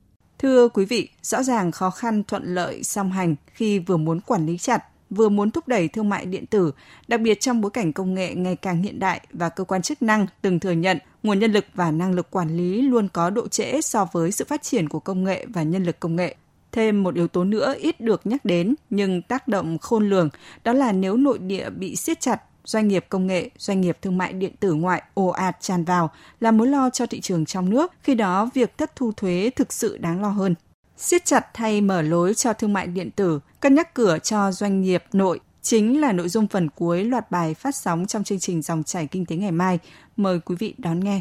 Thưa 0.42 0.68
quý 0.68 0.84
vị, 0.84 1.08
rõ 1.22 1.42
ràng 1.42 1.70
khó 1.70 1.90
khăn 1.90 2.22
thuận 2.24 2.54
lợi 2.54 2.82
song 2.82 3.12
hành 3.12 3.34
khi 3.54 3.78
vừa 3.78 3.96
muốn 3.96 4.20
quản 4.20 4.46
lý 4.46 4.58
chặt, 4.58 4.84
vừa 5.10 5.28
muốn 5.28 5.50
thúc 5.50 5.68
đẩy 5.68 5.88
thương 5.88 6.08
mại 6.08 6.26
điện 6.26 6.46
tử, 6.46 6.72
đặc 7.08 7.20
biệt 7.20 7.40
trong 7.40 7.60
bối 7.60 7.70
cảnh 7.70 7.92
công 7.92 8.14
nghệ 8.14 8.34
ngày 8.34 8.56
càng 8.56 8.82
hiện 8.82 8.98
đại 8.98 9.20
và 9.32 9.48
cơ 9.48 9.64
quan 9.64 9.82
chức 9.82 10.02
năng 10.02 10.26
từng 10.42 10.60
thừa 10.60 10.72
nhận 10.72 10.98
nguồn 11.22 11.38
nhân 11.38 11.52
lực 11.52 11.64
và 11.74 11.90
năng 11.90 12.12
lực 12.14 12.30
quản 12.30 12.56
lý 12.56 12.82
luôn 12.82 13.08
có 13.08 13.30
độ 13.30 13.48
trễ 13.48 13.80
so 13.80 14.06
với 14.12 14.32
sự 14.32 14.44
phát 14.44 14.62
triển 14.62 14.88
của 14.88 15.00
công 15.00 15.24
nghệ 15.24 15.46
và 15.48 15.62
nhân 15.62 15.84
lực 15.84 16.00
công 16.00 16.16
nghệ. 16.16 16.34
Thêm 16.72 17.02
một 17.02 17.14
yếu 17.14 17.28
tố 17.28 17.44
nữa 17.44 17.74
ít 17.78 18.00
được 18.00 18.26
nhắc 18.26 18.44
đến 18.44 18.74
nhưng 18.90 19.22
tác 19.22 19.48
động 19.48 19.78
khôn 19.78 20.08
lường, 20.08 20.28
đó 20.64 20.72
là 20.72 20.92
nếu 20.92 21.16
nội 21.16 21.38
địa 21.38 21.70
bị 21.70 21.96
siết 21.96 22.20
chặt, 22.20 22.42
doanh 22.70 22.88
nghiệp 22.88 23.06
công 23.08 23.26
nghệ, 23.26 23.50
doanh 23.58 23.80
nghiệp 23.80 23.98
thương 24.02 24.18
mại 24.18 24.32
điện 24.32 24.52
tử 24.60 24.74
ngoại 24.74 25.02
ồ 25.14 25.26
ạt 25.28 25.56
tràn 25.60 25.84
vào 25.84 26.10
là 26.40 26.50
mối 26.50 26.66
lo 26.66 26.90
cho 26.90 27.06
thị 27.06 27.20
trường 27.20 27.44
trong 27.44 27.70
nước, 27.70 27.92
khi 28.02 28.14
đó 28.14 28.50
việc 28.54 28.78
thất 28.78 28.96
thu 28.96 29.12
thuế 29.12 29.50
thực 29.56 29.72
sự 29.72 29.96
đáng 29.96 30.22
lo 30.22 30.28
hơn. 30.28 30.54
Siết 30.96 31.24
chặt 31.24 31.46
hay 31.54 31.80
mở 31.80 32.02
lối 32.02 32.34
cho 32.34 32.52
thương 32.52 32.72
mại 32.72 32.86
điện 32.86 33.10
tử, 33.10 33.40
cân 33.60 33.74
nhắc 33.74 33.94
cửa 33.94 34.18
cho 34.18 34.52
doanh 34.52 34.80
nghiệp 34.80 35.04
nội 35.12 35.40
chính 35.62 36.00
là 36.00 36.12
nội 36.12 36.28
dung 36.28 36.46
phần 36.46 36.68
cuối 36.70 37.04
loạt 37.04 37.30
bài 37.30 37.54
phát 37.54 37.74
sóng 37.74 38.06
trong 38.06 38.24
chương 38.24 38.38
trình 38.38 38.62
Dòng 38.62 38.82
chảy 38.82 39.06
kinh 39.06 39.26
tế 39.26 39.36
ngày 39.36 39.52
mai. 39.52 39.78
Mời 40.16 40.40
quý 40.40 40.56
vị 40.58 40.74
đón 40.78 41.00
nghe. 41.00 41.20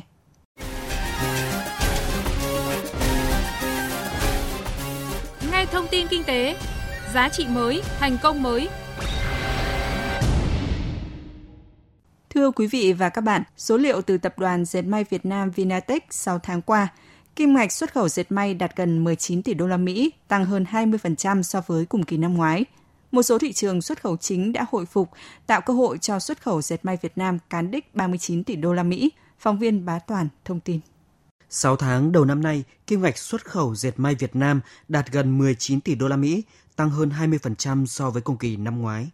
Nghe 5.52 5.66
thông 5.72 5.88
tin 5.92 6.08
kinh 6.08 6.24
tế, 6.24 6.56
giá 7.14 7.30
trị 7.30 7.46
mới, 7.50 7.82
thành 8.00 8.18
công 8.24 8.44
mới. 8.44 8.68
Thưa 12.30 12.52
quý 12.52 12.68
vị 12.68 12.94
và 12.94 13.10
các 13.10 13.22
bạn, 13.22 13.44
số 13.58 13.78
liệu 13.78 14.02
từ 14.02 14.18
Tập 14.18 14.40
đoàn 14.40 14.66
Dệt 14.66 14.82
may 14.82 15.04
Việt 15.04 15.26
Nam 15.26 15.52
Vinatech 15.52 16.06
6 16.10 16.40
tháng 16.40 16.62
qua, 16.62 16.88
kim 17.36 17.54
ngạch 17.54 17.72
xuất 17.72 17.94
khẩu 17.94 18.10
dệt 18.10 18.32
may 18.32 18.54
đạt 18.54 18.76
gần 18.76 19.04
19 19.04 19.44
tỷ 19.44 19.54
đô 19.54 19.68
la 19.68 19.78
Mỹ, 19.78 20.12
tăng 20.28 20.46
hơn 20.46 20.66
20% 20.72 21.42
so 21.42 21.62
với 21.68 21.86
cùng 21.86 22.04
kỳ 22.04 22.18
năm 22.18 22.34
ngoái. 22.34 22.66
Một 23.12 23.24
số 23.24 23.38
thị 23.38 23.54
trường 23.54 23.82
xuất 23.82 24.02
khẩu 24.02 24.18
chính 24.18 24.54
đã 24.54 24.66
hồi 24.72 24.86
phục, 24.86 25.10
tạo 25.48 25.62
cơ 25.62 25.74
hội 25.74 25.98
cho 25.98 26.20
xuất 26.20 26.42
khẩu 26.42 26.62
dệt 26.62 26.86
may 26.86 26.98
Việt 27.02 27.18
Nam 27.18 27.38
cán 27.50 27.72
đích 27.72 27.96
39 27.96 28.44
tỷ 28.44 28.56
đô 28.56 28.74
la 28.74 28.84
Mỹ. 28.84 29.12
Phóng 29.40 29.60
viên 29.60 29.86
Bá 29.86 30.00
Toàn 30.00 30.28
thông 30.46 30.60
tin. 30.60 30.80
6 31.50 31.76
tháng 31.76 32.12
đầu 32.12 32.26
năm 32.26 32.44
nay, 32.44 32.64
kim 32.88 33.02
ngạch 33.02 33.18
xuất 33.18 33.46
khẩu 33.46 33.76
dệt 33.76 33.94
may 33.98 34.16
Việt 34.16 34.36
Nam 34.36 34.62
đạt 34.88 35.12
gần 35.12 35.38
19 35.38 35.82
tỷ 35.82 35.96
đô 35.96 36.08
la 36.08 36.16
Mỹ, 36.16 36.44
tăng 36.76 36.90
hơn 36.90 37.12
20% 37.20 37.86
so 37.86 38.10
với 38.10 38.22
cùng 38.22 38.38
kỳ 38.38 38.58
năm 38.58 38.82
ngoái. 38.82 39.10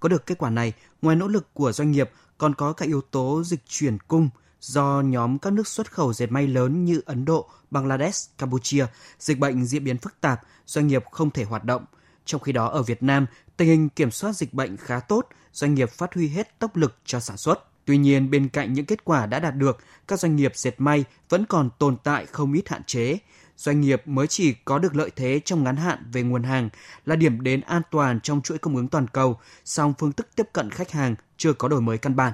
Có 0.00 0.08
được 0.08 0.26
kết 0.26 0.38
quả 0.38 0.50
này, 0.50 0.72
ngoài 1.02 1.16
nỗ 1.16 1.28
lực 1.28 1.54
của 1.54 1.72
doanh 1.72 1.90
nghiệp, 1.90 2.10
còn 2.40 2.54
có 2.54 2.72
các 2.72 2.88
yếu 2.88 3.00
tố 3.00 3.42
dịch 3.44 3.60
chuyển 3.68 3.98
cung 4.08 4.28
do 4.60 5.02
nhóm 5.04 5.38
các 5.38 5.52
nước 5.52 5.68
xuất 5.68 5.92
khẩu 5.92 6.12
dệt 6.12 6.32
may 6.32 6.46
lớn 6.46 6.84
như 6.84 7.00
Ấn 7.06 7.24
Độ, 7.24 7.48
Bangladesh, 7.70 8.38
Campuchia, 8.38 8.86
dịch 9.18 9.38
bệnh 9.38 9.64
diễn 9.64 9.84
biến 9.84 9.98
phức 9.98 10.20
tạp, 10.20 10.40
doanh 10.66 10.86
nghiệp 10.86 11.04
không 11.10 11.30
thể 11.30 11.44
hoạt 11.44 11.64
động. 11.64 11.84
Trong 12.24 12.40
khi 12.40 12.52
đó 12.52 12.66
ở 12.66 12.82
Việt 12.82 13.02
Nam, 13.02 13.26
tình 13.56 13.68
hình 13.68 13.88
kiểm 13.88 14.10
soát 14.10 14.32
dịch 14.32 14.54
bệnh 14.54 14.76
khá 14.76 15.00
tốt, 15.00 15.28
doanh 15.52 15.74
nghiệp 15.74 15.90
phát 15.90 16.14
huy 16.14 16.28
hết 16.28 16.58
tốc 16.58 16.76
lực 16.76 16.96
cho 17.04 17.20
sản 17.20 17.36
xuất. 17.36 17.84
Tuy 17.84 17.98
nhiên, 17.98 18.30
bên 18.30 18.48
cạnh 18.48 18.72
những 18.72 18.86
kết 18.86 19.04
quả 19.04 19.26
đã 19.26 19.38
đạt 19.38 19.56
được, 19.56 19.78
các 20.08 20.20
doanh 20.20 20.36
nghiệp 20.36 20.52
dệt 20.54 20.74
may 20.78 21.04
vẫn 21.28 21.44
còn 21.46 21.70
tồn 21.78 21.96
tại 22.04 22.26
không 22.26 22.52
ít 22.52 22.68
hạn 22.68 22.84
chế. 22.84 23.18
Doanh 23.60 23.80
nghiệp 23.80 24.02
mới 24.06 24.26
chỉ 24.26 24.52
có 24.64 24.78
được 24.78 24.96
lợi 24.96 25.10
thế 25.16 25.40
trong 25.44 25.64
ngắn 25.64 25.76
hạn 25.76 26.10
về 26.12 26.22
nguồn 26.22 26.42
hàng 26.42 26.68
là 27.06 27.16
điểm 27.16 27.42
đến 27.42 27.60
an 27.60 27.82
toàn 27.90 28.20
trong 28.20 28.42
chuỗi 28.42 28.58
cung 28.58 28.76
ứng 28.76 28.88
toàn 28.88 29.06
cầu, 29.08 29.40
song 29.64 29.94
phương 29.98 30.12
thức 30.12 30.28
tiếp 30.36 30.48
cận 30.52 30.70
khách 30.70 30.90
hàng 30.90 31.14
chưa 31.36 31.52
có 31.52 31.68
đổi 31.68 31.80
mới 31.80 31.98
căn 31.98 32.16
bản. 32.16 32.32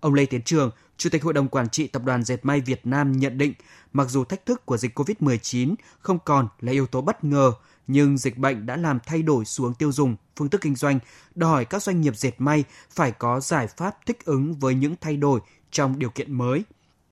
Ông 0.00 0.14
Lê 0.14 0.26
Tiến 0.26 0.42
Trường, 0.42 0.70
Chủ 0.96 1.10
tịch 1.10 1.22
Hội 1.22 1.32
đồng 1.32 1.48
Quản 1.48 1.68
trị 1.68 1.86
Tập 1.86 2.02
đoàn 2.04 2.24
Dệt 2.24 2.38
may 2.42 2.60
Việt 2.60 2.86
Nam 2.86 3.12
nhận 3.12 3.38
định, 3.38 3.52
mặc 3.92 4.08
dù 4.10 4.24
thách 4.24 4.46
thức 4.46 4.66
của 4.66 4.76
dịch 4.76 4.98
COVID-19 4.98 5.74
không 6.00 6.18
còn 6.24 6.48
là 6.60 6.72
yếu 6.72 6.86
tố 6.86 7.00
bất 7.00 7.24
ngờ, 7.24 7.52
nhưng 7.86 8.18
dịch 8.18 8.38
bệnh 8.38 8.66
đã 8.66 8.76
làm 8.76 8.98
thay 9.06 9.22
đổi 9.22 9.44
xuống 9.44 9.74
tiêu 9.74 9.92
dùng, 9.92 10.16
phương 10.36 10.48
thức 10.48 10.60
kinh 10.60 10.74
doanh, 10.74 10.98
đòi 11.34 11.50
hỏi 11.50 11.64
các 11.64 11.82
doanh 11.82 12.00
nghiệp 12.00 12.16
dệt 12.16 12.34
may 12.38 12.64
phải 12.90 13.12
có 13.12 13.40
giải 13.40 13.66
pháp 13.66 14.06
thích 14.06 14.24
ứng 14.24 14.54
với 14.54 14.74
những 14.74 14.94
thay 15.00 15.16
đổi 15.16 15.40
trong 15.70 15.98
điều 15.98 16.10
kiện 16.10 16.32
mới. 16.38 16.64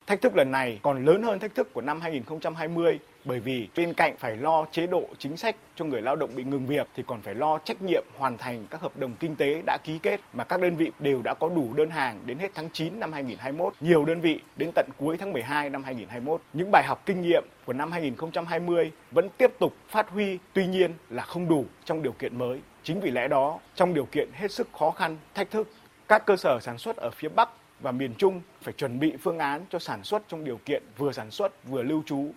Thách 0.09 0.21
thức 0.21 0.37
lần 0.37 0.51
này 0.51 0.81
còn 0.83 1.05
lớn 1.05 1.23
hơn 1.23 1.39
thách 1.39 1.55
thức 1.55 1.75
của 1.75 1.81
năm 1.81 2.01
2020 2.01 2.99
bởi 3.25 3.41
vì 3.41 3.69
bên 3.77 3.95
cạnh 3.95 4.17
phải 4.19 4.37
lo 4.37 4.67
chế 4.73 4.87
độ 4.87 5.05
chính 5.19 5.37
sách 5.37 5.57
cho 5.77 5.85
người 5.85 6.03
lao 6.03 6.17
động 6.17 6.31
bị 6.35 6.45
ngừng 6.45 6.67
việc 6.67 6.87
thì 6.97 7.03
còn 7.07 7.23
phải 7.23 7.35
lo 7.35 7.59
trách 7.59 7.83
nhiệm 7.83 8.05
hoàn 8.19 8.39
thành 8.39 8.67
các 8.71 8.81
hợp 8.81 8.97
đồng 8.97 9.13
kinh 9.21 9.37
tế 9.37 9.63
đã 9.67 9.79
ký 9.85 9.99
kết 10.03 10.21
mà 10.33 10.45
các 10.45 10.61
đơn 10.61 10.77
vị 10.77 10.91
đều 10.99 11.23
đã 11.23 11.35
có 11.35 11.49
đủ 11.49 11.75
đơn 11.75 11.91
hàng 11.91 12.21
đến 12.27 12.39
hết 12.39 12.51
tháng 12.55 12.71
9 12.73 13.01
năm 13.01 13.13
2021, 13.13 13.75
nhiều 13.81 14.05
đơn 14.05 14.21
vị 14.21 14.41
đến 14.57 14.71
tận 14.75 14.89
cuối 14.97 15.17
tháng 15.17 15.33
12 15.33 15.71
năm 15.71 15.85
2021. 15.85 16.41
Những 16.53 16.71
bài 16.71 16.85
học 16.87 17.03
kinh 17.07 17.23
nghiệm 17.23 17.45
của 17.65 17.73
năm 17.73 17.93
2020 17.93 18.93
vẫn 19.11 19.29
tiếp 19.39 19.53
tục 19.59 19.75
phát 19.89 20.11
huy, 20.11 20.39
tuy 20.53 20.67
nhiên 20.67 20.93
là 21.11 21.23
không 21.23 21.49
đủ 21.49 21.65
trong 21.85 22.03
điều 22.03 22.13
kiện 22.13 22.39
mới. 22.39 22.61
Chính 22.83 23.01
vì 23.01 23.11
lẽ 23.11 23.29
đó, 23.29 23.59
trong 23.75 23.95
điều 23.95 24.05
kiện 24.05 24.29
hết 24.33 24.53
sức 24.53 24.69
khó 24.79 24.91
khăn, 24.91 25.17
thách 25.35 25.51
thức, 25.51 25.73
các 26.09 26.27
cơ 26.27 26.37
sở 26.37 26.61
sản 26.61 26.79
xuất 26.79 26.97
ở 26.97 27.11
phía 27.11 27.29
Bắc 27.29 27.49
và 27.81 27.93
miền 27.93 28.15
Trung 28.15 28.43
phải 28.63 28.75
chuẩn 28.77 29.01
bị 29.01 29.13
phương 29.23 29.39
án 29.39 29.65
cho 29.71 29.79
sản 29.79 30.05
xuất 30.05 30.23
trong 30.29 30.45
điều 30.45 30.61
kiện 30.65 30.83
vừa 30.99 31.13
sản 31.13 31.31
xuất 31.31 31.69
vừa 31.69 31.83
lưu 31.83 32.03
trú. 32.07 32.31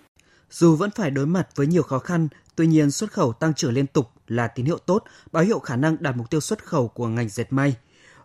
Dù 0.50 0.76
vẫn 0.76 0.92
phải 0.92 1.12
đối 1.12 1.26
mặt 1.26 1.48
với 1.56 1.68
nhiều 1.68 1.84
khó 1.84 2.00
khăn, 2.00 2.28
tuy 2.56 2.68
nhiên 2.68 2.92
xuất 2.92 3.12
khẩu 3.12 3.34
tăng 3.34 3.54
trưởng 3.54 3.74
liên 3.74 3.88
tục 3.88 4.10
là 4.28 4.48
tín 4.48 4.66
hiệu 4.66 4.78
tốt, 4.78 5.04
báo 5.32 5.44
hiệu 5.44 5.60
khả 5.60 5.76
năng 5.76 5.98
đạt 6.00 6.16
mục 6.16 6.30
tiêu 6.30 6.40
xuất 6.40 6.66
khẩu 6.66 6.88
của 6.88 7.08
ngành 7.08 7.30
dệt 7.30 7.54
may. 7.54 7.76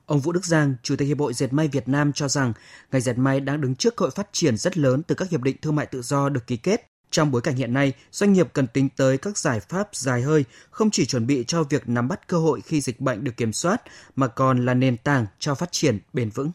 Ông 0.06 0.20
Vũ 0.20 0.32
Đức 0.32 0.44
Giang, 0.44 0.75
Chủ 0.82 0.96
tịch 0.96 1.08
Hiệp 1.08 1.18
hội 1.18 1.35
Dệt 1.35 1.52
may 1.52 1.68
Việt 1.68 1.88
Nam 1.88 2.12
cho 2.12 2.28
rằng 2.28 2.52
ngành 2.92 3.02
dệt 3.02 3.18
may 3.18 3.40
đang 3.40 3.61
đứng 3.61 3.75
trước 3.75 3.96
cơ 3.96 4.04
hội 4.04 4.11
phát 4.11 4.28
triển 4.32 4.56
rất 4.56 4.78
lớn 4.78 5.02
từ 5.02 5.14
các 5.14 5.30
hiệp 5.30 5.42
định 5.42 5.56
thương 5.62 5.76
mại 5.76 5.87
tự 5.87 6.02
do 6.02 6.28
được 6.28 6.46
ký 6.46 6.56
kết. 6.56 6.87
Trong 7.11 7.30
bối 7.30 7.42
cảnh 7.42 7.56
hiện 7.56 7.73
nay, 7.73 7.92
doanh 8.12 8.32
nghiệp 8.32 8.49
cần 8.52 8.66
tính 8.66 8.88
tới 8.96 9.18
các 9.18 9.38
giải 9.38 9.61
pháp 9.61 9.88
dài 9.92 10.23
hơi, 10.23 10.44
không 10.70 10.90
chỉ 10.90 11.06
chuẩn 11.06 11.26
bị 11.26 11.44
cho 11.46 11.62
việc 11.62 11.88
nắm 11.88 12.08
bắt 12.08 12.28
cơ 12.28 12.38
hội 12.38 12.61
khi 12.61 12.80
dịch 12.80 13.00
bệnh 13.00 13.25
được 13.25 13.37
kiểm 13.37 13.52
soát, 13.52 13.82
mà 14.16 14.26
còn 14.26 14.66
là 14.66 14.75
nền 14.75 14.96
tảng 14.96 15.26
cho 15.38 15.54
phát 15.54 15.73
triển 15.73 15.99
bền 16.12 16.30
vững. 16.30 16.50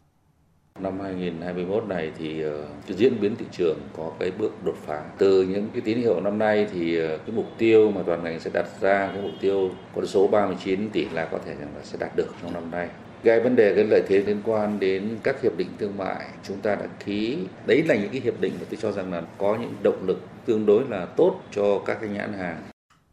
Năm 0.82 1.00
2021 1.00 1.88
này 1.88 2.12
thì 2.20 2.42
ờ, 2.42 2.66
cái 2.88 2.98
diễn 2.98 3.22
biến 3.22 3.36
thị 3.36 3.46
trường 3.52 3.80
có 3.98 4.12
cái 4.20 4.32
bước 4.38 4.66
đột 4.66 4.76
phá. 4.86 5.04
Từ 5.18 5.44
những 5.44 5.68
cái 5.74 5.82
tín 5.82 5.98
hiệu 5.98 6.22
năm 6.22 6.40
nay 6.40 6.68
thì 6.74 6.98
ờ, 6.98 7.18
cái 7.18 7.36
mục 7.36 7.46
tiêu 7.58 7.92
mà 7.92 8.02
toàn 8.06 8.24
ngành 8.24 8.40
sẽ 8.40 8.50
đặt 8.54 8.66
ra, 8.82 9.10
cái 9.14 9.22
mục 9.22 9.32
tiêu 9.42 9.70
con 9.96 10.08
số 10.08 10.28
39 10.28 10.90
tỷ 10.90 11.08
là 11.14 11.26
có 11.26 11.38
thể 11.46 11.56
rằng 11.60 11.70
là 11.76 11.82
sẽ 11.84 11.98
đạt 12.00 12.12
được 12.16 12.28
trong 12.42 12.54
năm 12.54 12.72
nay. 12.72 12.88
Cái 13.24 13.40
vấn 13.40 13.56
đề 13.56 13.76
cái 13.76 13.84
lợi 13.84 14.02
thế 14.08 14.20
liên 14.20 14.42
quan 14.46 14.80
đến 14.80 15.10
các 15.24 15.42
hiệp 15.42 15.58
định 15.58 15.70
thương 15.80 15.98
mại, 15.98 16.26
chúng 16.44 16.58
ta 16.58 16.76
đã 16.76 16.86
ký. 17.06 17.38
Đấy 17.68 17.84
là 17.88 17.96
những 17.96 18.10
cái 18.12 18.22
hiệp 18.22 18.42
định 18.42 18.54
mà 18.60 18.66
tôi 18.70 18.80
cho 18.82 18.92
rằng 18.92 19.14
là 19.14 19.22
có 19.38 19.58
những 19.62 19.74
động 19.84 20.08
lực 20.08 20.22
tương 20.46 20.66
đối 20.66 20.84
là 20.90 21.06
tốt 21.06 21.42
cho 21.52 21.80
các 21.86 21.98
cái 22.02 22.10
nhãn 22.10 22.34
hàng 22.34 22.71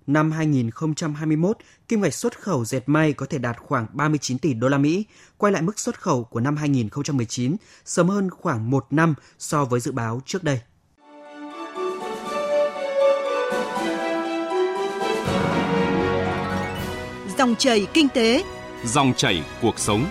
năm 0.08 0.30
2021, 0.30 1.56
kim 1.88 2.00
ngạch 2.00 2.14
xuất 2.14 2.40
khẩu 2.40 2.64
dệt 2.64 2.82
may 2.86 3.12
có 3.12 3.26
thể 3.26 3.38
đạt 3.38 3.56
khoảng 3.58 3.86
39 3.92 4.38
tỷ 4.38 4.54
đô 4.54 4.68
la 4.68 4.78
Mỹ, 4.78 5.04
quay 5.36 5.52
lại 5.52 5.62
mức 5.62 5.78
xuất 5.78 6.00
khẩu 6.00 6.24
của 6.24 6.40
năm 6.40 6.56
2019, 6.56 7.56
sớm 7.84 8.08
hơn 8.08 8.30
khoảng 8.30 8.70
một 8.70 8.86
năm 8.90 9.14
so 9.38 9.64
với 9.64 9.80
dự 9.80 9.92
báo 9.92 10.20
trước 10.26 10.44
đây. 10.44 10.60
Dòng 17.38 17.54
chảy 17.58 17.86
kinh 17.94 18.08
tế, 18.08 18.44
dòng 18.84 19.12
chảy 19.16 19.42
cuộc 19.62 19.78
sống. 19.78 20.06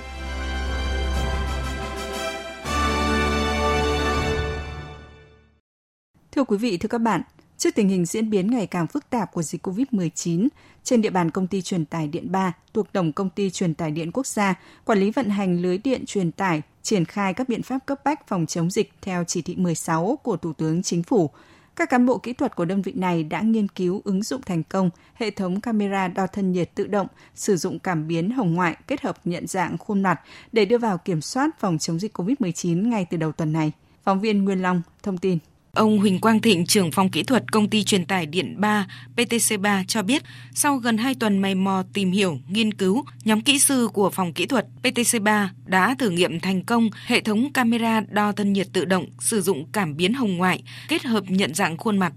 Thưa 6.32 6.44
quý 6.44 6.58
vị, 6.58 6.78
thưa 6.78 6.88
các 6.88 7.02
bạn, 7.02 7.22
Trước 7.58 7.76
tình 7.76 7.90
hình 7.90 8.06
diễn 8.06 8.30
biến 8.30 8.52
ngày 8.52 8.68
càng 8.68 8.88
phức 8.88 9.10
tạp 9.10 9.32
của 9.32 9.42
dịch 9.42 9.68
COVID-19, 9.68 10.48
trên 10.84 11.02
địa 11.02 11.10
bàn 11.10 11.32
công 11.32 11.48
ty 11.48 11.62
truyền 11.62 11.86
tải 11.86 12.08
điện 12.08 12.32
3 12.32 12.54
thuộc 12.74 12.92
Tổng 12.94 13.12
công 13.12 13.30
ty 13.30 13.50
truyền 13.50 13.74
tải 13.74 13.92
điện 13.92 14.12
quốc 14.12 14.28
gia, 14.28 14.56
quản 14.86 15.00
lý 15.00 15.12
vận 15.12 15.30
hành 15.30 15.62
lưới 15.62 15.78
điện 15.78 16.06
truyền 16.06 16.32
tải, 16.32 16.62
triển 16.82 17.06
khai 17.06 17.34
các 17.34 17.50
biện 17.50 17.64
pháp 17.64 17.86
cấp 17.86 18.00
bách 18.06 18.28
phòng 18.28 18.46
chống 18.46 18.72
dịch 18.72 18.92
theo 19.02 19.24
chỉ 19.24 19.42
thị 19.42 19.56
16 19.56 20.20
của 20.24 20.38
Thủ 20.38 20.54
tướng 20.54 20.84
Chính 20.84 21.04
phủ. 21.04 21.30
Các 21.76 21.90
cán 21.90 22.06
bộ 22.06 22.18
kỹ 22.18 22.34
thuật 22.34 22.56
của 22.56 22.66
đơn 22.66 22.82
vị 22.82 22.94
này 22.96 23.24
đã 23.24 23.42
nghiên 23.42 23.68
cứu 23.68 24.02
ứng 24.06 24.24
dụng 24.24 24.42
thành 24.42 24.64
công 24.64 24.90
hệ 25.14 25.32
thống 25.32 25.62
camera 25.62 26.08
đo 26.08 26.28
thân 26.28 26.52
nhiệt 26.52 26.76
tự 26.76 26.88
động, 26.88 27.08
sử 27.36 27.58
dụng 27.58 27.80
cảm 27.80 28.08
biến 28.08 28.32
hồng 28.32 28.54
ngoại 28.54 28.78
kết 28.88 29.02
hợp 29.02 29.18
nhận 29.26 29.48
dạng 29.48 29.78
khuôn 29.78 30.04
mặt 30.04 30.22
để 30.52 30.66
đưa 30.66 30.78
vào 30.78 30.98
kiểm 30.98 31.22
soát 31.22 31.60
phòng 31.60 31.78
chống 31.78 32.00
dịch 32.00 32.18
COVID-19 32.18 32.90
ngay 32.90 33.06
từ 33.10 33.18
đầu 33.18 33.32
tuần 33.32 33.54
này. 33.54 33.72
Phóng 34.04 34.22
viên 34.22 34.46
Nguyên 34.46 34.62
Long 34.62 34.82
thông 35.04 35.18
tin. 35.18 35.38
Ông 35.78 36.00
Huỳnh 36.00 36.20
Quang 36.20 36.42
Thịnh, 36.42 36.66
trưởng 36.66 36.92
phòng 36.92 37.10
kỹ 37.10 37.24
thuật 37.24 37.52
công 37.52 37.70
ty 37.70 37.84
truyền 37.84 38.06
tải 38.06 38.26
điện 38.26 38.56
3 38.62 38.88
PTC3 39.16 39.84
cho 39.88 40.02
biết, 40.02 40.24
sau 40.54 40.78
gần 40.78 40.98
2 40.98 41.16
tuần 41.20 41.38
mày 41.38 41.56
mò 41.56 41.84
tìm 41.94 42.12
hiểu, 42.12 42.40
nghiên 42.50 42.74
cứu, 42.74 43.06
nhóm 43.26 43.42
kỹ 43.42 43.60
sư 43.60 43.90
của 43.94 44.10
phòng 44.10 44.34
kỹ 44.34 44.46
thuật 44.46 44.66
PTC3 44.84 45.48
đã 45.66 45.96
thử 46.00 46.10
nghiệm 46.10 46.40
thành 46.40 46.64
công 46.64 46.90
hệ 47.06 47.22
thống 47.22 47.54
camera 47.54 48.02
đo 48.10 48.32
thân 48.32 48.54
nhiệt 48.54 48.68
tự 48.74 48.86
động 48.86 49.06
sử 49.20 49.42
dụng 49.42 49.66
cảm 49.72 49.98
biến 49.98 50.14
hồng 50.14 50.38
ngoại 50.38 50.64
kết 50.88 51.04
hợp 51.04 51.24
nhận 51.28 51.54
dạng 51.54 51.78
khuôn 51.78 51.98
mặt 51.98 52.14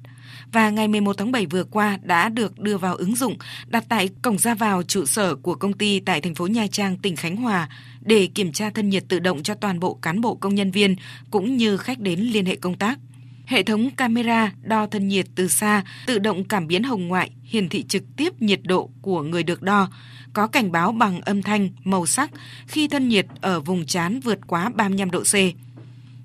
và 0.53 0.71
ngày 0.71 0.89
11 0.89 1.19
tháng 1.19 1.33
7 1.33 1.47
vừa 1.47 1.65
qua 1.65 1.99
đã 2.03 2.29
được 2.29 2.59
đưa 2.59 2.79
vào 2.79 2.97
ứng 2.97 3.17
dụng 3.17 3.37
đặt 3.67 3.85
tại 3.89 4.09
cổng 4.23 4.39
ra 4.39 4.55
vào 4.55 4.83
trụ 4.83 5.05
sở 5.05 5.35
của 5.35 5.55
công 5.55 5.73
ty 5.73 6.01
tại 6.01 6.21
thành 6.21 6.35
phố 6.35 6.47
Nha 6.47 6.67
Trang, 6.73 6.97
tỉnh 6.97 7.17
Khánh 7.17 7.37
Hòa 7.37 7.69
để 8.01 8.29
kiểm 8.35 8.53
tra 8.53 8.71
thân 8.71 8.89
nhiệt 8.89 9.05
tự 9.09 9.19
động 9.19 9.43
cho 9.43 9.55
toàn 9.55 9.81
bộ 9.81 9.99
cán 10.03 10.21
bộ 10.21 10.35
công 10.35 10.55
nhân 10.55 10.71
viên 10.71 10.97
cũng 11.31 11.57
như 11.57 11.77
khách 11.77 11.99
đến 11.99 12.21
liên 12.21 12.47
hệ 12.47 12.57
công 12.57 12.75
tác. 12.75 12.99
Hệ 13.51 13.63
thống 13.63 13.91
camera 13.91 14.53
đo 14.63 14.87
thân 14.87 15.09
nhiệt 15.09 15.27
từ 15.35 15.49
xa, 15.49 15.85
tự 16.07 16.19
động 16.19 16.45
cảm 16.45 16.67
biến 16.67 16.83
hồng 16.83 17.09
ngoại, 17.09 17.31
hiển 17.45 17.69
thị 17.69 17.85
trực 17.89 18.03
tiếp 18.17 18.43
nhiệt 18.43 18.61
độ 18.65 18.91
của 19.03 19.23
người 19.23 19.43
được 19.43 19.63
đo, 19.63 19.89
có 20.33 20.47
cảnh 20.47 20.73
báo 20.73 20.93
bằng 20.93 21.21
âm 21.21 21.43
thanh, 21.43 21.69
màu 21.85 22.07
sắc 22.07 22.31
khi 22.67 22.89
thân 22.89 23.09
nhiệt 23.09 23.27
ở 23.41 23.61
vùng 23.61 23.87
trán 23.87 24.21
vượt 24.21 24.39
quá 24.47 24.71
35 24.75 25.11
độ 25.11 25.23
C. 25.23 25.35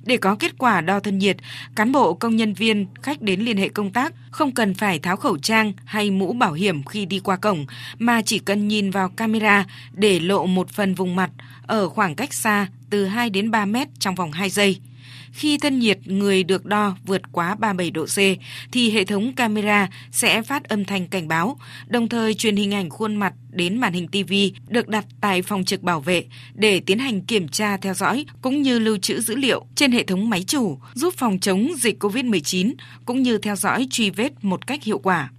Để 0.05 0.17
có 0.17 0.35
kết 0.35 0.57
quả 0.57 0.81
đo 0.81 0.99
thân 0.99 1.17
nhiệt, 1.17 1.37
cán 1.75 1.91
bộ 1.91 2.13
công 2.13 2.35
nhân 2.35 2.53
viên 2.53 2.87
khách 3.01 3.21
đến 3.21 3.41
liên 3.41 3.57
hệ 3.57 3.69
công 3.69 3.91
tác 3.91 4.13
không 4.31 4.51
cần 4.51 4.73
phải 4.73 4.99
tháo 4.99 5.15
khẩu 5.15 5.37
trang 5.37 5.73
hay 5.85 6.11
mũ 6.11 6.33
bảo 6.33 6.53
hiểm 6.53 6.83
khi 6.83 7.05
đi 7.05 7.19
qua 7.19 7.35
cổng, 7.35 7.65
mà 7.99 8.21
chỉ 8.21 8.39
cần 8.39 8.67
nhìn 8.67 8.91
vào 8.91 9.09
camera 9.09 9.65
để 9.93 10.19
lộ 10.19 10.45
một 10.45 10.69
phần 10.69 10.95
vùng 10.95 11.15
mặt 11.15 11.31
ở 11.67 11.89
khoảng 11.89 12.15
cách 12.15 12.33
xa 12.33 12.67
từ 12.89 13.05
2 13.05 13.29
đến 13.29 13.51
3 13.51 13.65
mét 13.65 13.87
trong 13.99 14.15
vòng 14.15 14.31
2 14.31 14.49
giây. 14.49 14.79
Khi 15.35 15.57
thân 15.57 15.79
nhiệt 15.79 16.07
người 16.07 16.43
được 16.43 16.65
đo 16.65 16.97
vượt 17.05 17.21
quá 17.31 17.55
37 17.55 17.91
độ 17.91 18.05
C 18.05 18.17
thì 18.71 18.91
hệ 18.91 19.05
thống 19.05 19.33
camera 19.33 19.89
sẽ 20.11 20.41
phát 20.41 20.63
âm 20.63 20.85
thanh 20.85 21.07
cảnh 21.07 21.27
báo, 21.27 21.57
đồng 21.87 22.09
thời 22.09 22.33
truyền 22.33 22.55
hình 22.55 22.73
ảnh 22.73 22.89
khuôn 22.89 23.15
mặt 23.15 23.33
đến 23.49 23.77
màn 23.77 23.93
hình 23.93 24.07
TV 24.07 24.33
được 24.67 24.87
đặt 24.87 25.05
tại 25.21 25.41
phòng 25.41 25.65
trực 25.65 25.81
bảo 25.81 25.99
vệ 25.99 26.25
để 26.53 26.79
tiến 26.79 26.99
hành 26.99 27.21
kiểm 27.21 27.47
tra 27.47 27.77
theo 27.77 27.93
dõi 27.93 28.25
cũng 28.41 28.61
như 28.61 28.79
lưu 28.79 28.97
trữ 28.97 29.21
dữ 29.21 29.35
liệu 29.35 29.65
trên 29.75 29.91
hệ 29.91 30.03
thống 30.03 30.29
máy 30.29 30.43
chủ, 30.47 30.79
giúp 30.93 31.13
phòng 31.17 31.39
chống 31.39 31.71
dịch 31.77 32.03
COVID-19 32.03 32.73
cũng 33.05 33.21
như 33.21 33.37
theo 33.37 33.55
dõi 33.55 33.87
truy 33.89 34.09
vết 34.09 34.31
một 34.41 34.67
cách 34.67 34.83
hiệu 34.83 34.99
quả. 34.99 35.29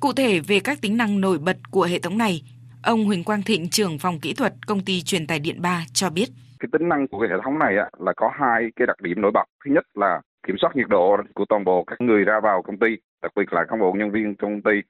Cụ 0.00 0.12
thể 0.12 0.40
về 0.40 0.60
các 0.60 0.80
tính 0.80 0.96
năng 0.96 1.20
nổi 1.20 1.38
bật 1.38 1.70
của 1.70 1.84
hệ 1.84 1.98
thống 1.98 2.18
này, 2.18 2.42
ông 2.82 3.04
Huỳnh 3.04 3.24
Quang 3.24 3.42
Thịnh, 3.42 3.68
trưởng 3.68 3.98
phòng 3.98 4.20
kỹ 4.20 4.32
thuật 4.32 4.66
công 4.66 4.84
ty 4.84 5.02
truyền 5.02 5.26
tải 5.26 5.38
điện 5.38 5.62
3 5.62 5.86
cho 5.92 6.10
biết 6.10 6.30
cái 6.60 6.68
tính 6.72 6.88
năng 6.88 7.08
của 7.08 7.20
cái 7.20 7.28
hệ 7.28 7.36
thống 7.44 7.58
này 7.58 7.76
á, 7.78 7.90
là 7.98 8.12
có 8.16 8.30
hai 8.34 8.70
cái 8.76 8.86
đặc 8.86 8.96
điểm 9.00 9.20
nổi 9.20 9.30
bật. 9.30 9.44
Thứ 9.64 9.70
nhất 9.70 9.84
là 9.94 10.20
kiểm 10.46 10.56
soát 10.58 10.76
nhiệt 10.76 10.88
độ 10.88 11.16
của 11.34 11.44
toàn 11.48 11.64
bộ 11.64 11.84
các 11.84 12.00
người 12.00 12.24
ra 12.24 12.40
vào 12.40 12.62
công 12.62 12.78
ty 12.78 12.96
đặc 13.22 13.32
biệt 13.36 13.52
là 13.52 13.64
cán 13.64 13.80
bộ 13.80 13.92
nhân 13.92 14.10
viên 14.10 14.34
trong 14.34 14.50
công 14.50 14.72
ty. 14.72 14.80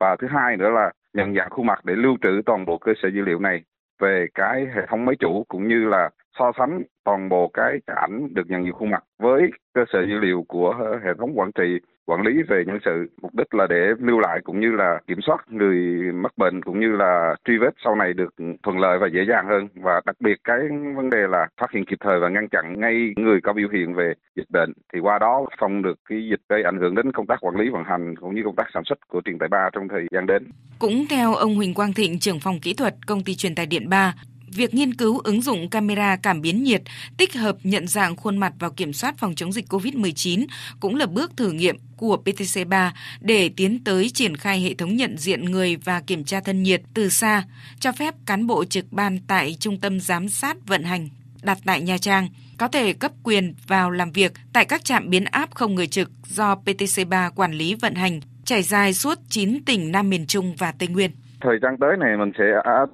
Và 0.00 0.16
thứ 0.16 0.26
hai 0.30 0.56
nữa 0.56 0.70
là 0.70 0.92
nhận 1.14 1.34
dạng 1.34 1.50
khuôn 1.50 1.66
mặt 1.66 1.84
để 1.84 1.94
lưu 1.94 2.16
trữ 2.22 2.42
toàn 2.46 2.64
bộ 2.66 2.78
cơ 2.78 2.92
sở 3.02 3.08
dữ 3.08 3.20
liệu 3.20 3.38
này 3.38 3.62
về 4.00 4.26
cái 4.34 4.66
hệ 4.74 4.86
thống 4.88 5.04
máy 5.04 5.14
chủ 5.18 5.44
cũng 5.48 5.68
như 5.68 5.88
là 5.88 6.10
so 6.38 6.52
sánh 6.58 6.82
toàn 7.04 7.28
bộ 7.28 7.50
cái 7.54 7.78
ảnh 7.86 8.34
được 8.34 8.50
nhận 8.50 8.64
diện 8.64 8.72
khuôn 8.72 8.90
mặt 8.90 9.04
với 9.18 9.50
cơ 9.74 9.84
sở 9.92 10.00
dữ 10.00 10.18
liệu 10.18 10.44
của 10.48 10.74
hệ 11.04 11.14
thống 11.18 11.38
quản 11.38 11.52
trị 11.52 11.78
quản 12.08 12.22
lý 12.22 12.42
về 12.48 12.64
nhân 12.66 12.78
sự. 12.84 13.10
Mục 13.22 13.34
đích 13.34 13.54
là 13.54 13.66
để 13.70 13.80
lưu 13.98 14.18
lại 14.18 14.40
cũng 14.44 14.60
như 14.60 14.70
là 14.70 15.00
kiểm 15.06 15.18
soát 15.26 15.38
người 15.48 15.76
mắc 16.12 16.32
bệnh 16.36 16.62
cũng 16.62 16.80
như 16.80 16.96
là 16.96 17.34
truy 17.44 17.54
vết 17.58 17.74
sau 17.84 17.94
này 17.94 18.12
được 18.12 18.34
thuận 18.62 18.78
lợi 18.78 18.98
và 18.98 19.06
dễ 19.14 19.20
dàng 19.28 19.46
hơn. 19.48 19.68
Và 19.74 20.00
đặc 20.06 20.16
biệt 20.20 20.36
cái 20.44 20.58
vấn 20.96 21.10
đề 21.10 21.26
là 21.28 21.46
phát 21.60 21.70
hiện 21.72 21.84
kịp 21.84 21.98
thời 22.00 22.20
và 22.20 22.28
ngăn 22.28 22.48
chặn 22.48 22.80
ngay 22.80 22.94
người 23.16 23.40
có 23.40 23.52
biểu 23.52 23.68
hiện 23.72 23.94
về 23.94 24.12
dịch 24.36 24.50
bệnh. 24.50 24.72
Thì 24.92 25.00
qua 25.00 25.18
đó 25.18 25.46
phòng 25.60 25.82
được 25.82 25.98
cái 26.08 26.28
dịch 26.30 26.40
gây 26.48 26.62
ảnh 26.62 26.78
hưởng 26.80 26.94
đến 26.94 27.12
công 27.12 27.26
tác 27.26 27.38
quản 27.40 27.56
lý 27.56 27.70
vận 27.70 27.84
hành 27.84 28.14
cũng 28.16 28.34
như 28.34 28.42
công 28.44 28.56
tác 28.56 28.66
sản 28.74 28.82
xuất 28.86 28.98
của 29.08 29.20
truyền 29.24 29.38
tải 29.38 29.48
ba 29.48 29.70
trong 29.72 29.88
thời 29.88 30.06
gian 30.10 30.26
đến. 30.26 30.42
Cũng 30.78 31.04
theo 31.10 31.34
ông 31.34 31.54
Huỳnh 31.54 31.74
Quang 31.74 31.92
Thịnh, 31.92 32.18
trưởng 32.18 32.40
phòng 32.40 32.58
kỹ 32.62 32.74
thuật 32.78 32.94
công 33.06 33.24
ty 33.24 33.34
truyền 33.34 33.54
tải 33.54 33.66
điện 33.66 33.88
3, 33.88 34.14
việc 34.58 34.74
nghiên 34.74 34.94
cứu 34.94 35.18
ứng 35.18 35.42
dụng 35.42 35.70
camera 35.70 36.16
cảm 36.16 36.40
biến 36.40 36.62
nhiệt 36.62 36.82
tích 37.16 37.34
hợp 37.34 37.56
nhận 37.62 37.86
dạng 37.86 38.16
khuôn 38.16 38.36
mặt 38.36 38.52
vào 38.58 38.70
kiểm 38.70 38.92
soát 38.92 39.18
phòng 39.18 39.34
chống 39.34 39.52
dịch 39.52 39.72
COVID-19 39.72 40.46
cũng 40.80 40.96
là 40.96 41.06
bước 41.06 41.36
thử 41.36 41.52
nghiệm 41.52 41.76
của 41.96 42.22
PTC3 42.24 42.90
để 43.20 43.48
tiến 43.48 43.84
tới 43.84 44.10
triển 44.10 44.36
khai 44.36 44.60
hệ 44.60 44.74
thống 44.74 44.96
nhận 44.96 45.18
diện 45.18 45.44
người 45.44 45.76
và 45.76 46.00
kiểm 46.00 46.24
tra 46.24 46.40
thân 46.40 46.62
nhiệt 46.62 46.82
từ 46.94 47.08
xa, 47.08 47.44
cho 47.80 47.92
phép 47.92 48.14
cán 48.26 48.46
bộ 48.46 48.64
trực 48.64 48.92
ban 48.92 49.18
tại 49.26 49.56
trung 49.60 49.80
tâm 49.80 50.00
giám 50.00 50.28
sát 50.28 50.56
vận 50.66 50.82
hành 50.82 51.08
đặt 51.42 51.58
tại 51.64 51.80
Nha 51.80 51.98
Trang 51.98 52.28
có 52.58 52.68
thể 52.68 52.92
cấp 52.92 53.12
quyền 53.22 53.54
vào 53.66 53.90
làm 53.90 54.12
việc 54.12 54.32
tại 54.52 54.64
các 54.64 54.84
trạm 54.84 55.10
biến 55.10 55.24
áp 55.24 55.54
không 55.54 55.74
người 55.74 55.86
trực 55.86 56.10
do 56.28 56.56
PTC3 56.64 57.30
quản 57.30 57.52
lý 57.52 57.74
vận 57.74 57.94
hành 57.94 58.20
trải 58.44 58.62
dài 58.62 58.94
suốt 58.94 59.18
9 59.28 59.64
tỉnh 59.66 59.92
Nam 59.92 60.10
miền 60.10 60.26
Trung 60.26 60.56
và 60.56 60.72
Tây 60.72 60.88
Nguyên. 60.88 61.10
Thời 61.40 61.58
gian 61.62 61.76
tới 61.78 61.96
này 61.96 62.16
mình 62.16 62.32
sẽ 62.38 62.44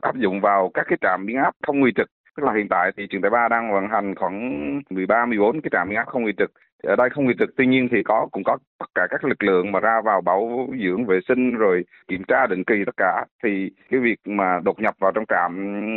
áp 0.01 0.17
dụng 0.17 0.41
vào 0.41 0.71
các 0.75 0.87
cái 0.89 0.99
trạm 1.01 1.27
biến 1.27 1.37
áp 1.37 1.55
không 1.67 1.81
nguy 1.81 1.93
trực. 1.97 2.09
Tức 2.37 2.43
là 2.47 2.53
hiện 2.55 2.67
tại 2.71 2.93
thì 2.97 3.07
trường 3.11 3.21
Đại 3.21 3.31
Ba 3.31 3.49
đang 3.49 3.73
vận 3.73 3.89
hành 3.89 4.15
khoảng 4.15 4.81
13, 4.91 5.27
14 5.27 5.61
cái 5.61 5.71
trạm 5.73 5.89
biến 5.89 5.97
áp 5.97 6.07
không 6.07 6.23
nguy 6.23 6.33
trực. 6.39 6.53
Ở 6.83 6.97
đây 6.97 7.11
không 7.11 7.25
nguy 7.25 7.35
trực 7.39 7.51
tuy 7.57 7.67
nhiên 7.67 7.89
thì 7.91 8.03
có 8.03 8.29
cũng 8.33 8.45
có 8.45 8.59
tất 8.79 8.87
cả 8.95 9.07
các 9.11 9.25
lực 9.25 9.43
lượng 9.43 9.73
mà 9.73 9.81
ra 9.81 10.01
vào 10.05 10.21
bảo 10.21 10.69
dưỡng 10.85 11.07
vệ 11.07 11.21
sinh 11.29 11.51
rồi 11.51 11.85
kiểm 12.09 12.23
tra 12.29 12.47
định 12.47 12.65
kỳ 12.65 12.75
tất 12.87 12.97
cả 12.97 13.25
thì 13.45 13.71
cái 13.91 14.01
việc 14.01 14.17
mà 14.25 14.61
đột 14.65 14.81
nhập 14.81 14.95
vào 14.99 15.13
trong 15.13 15.25
trạm 15.29 15.53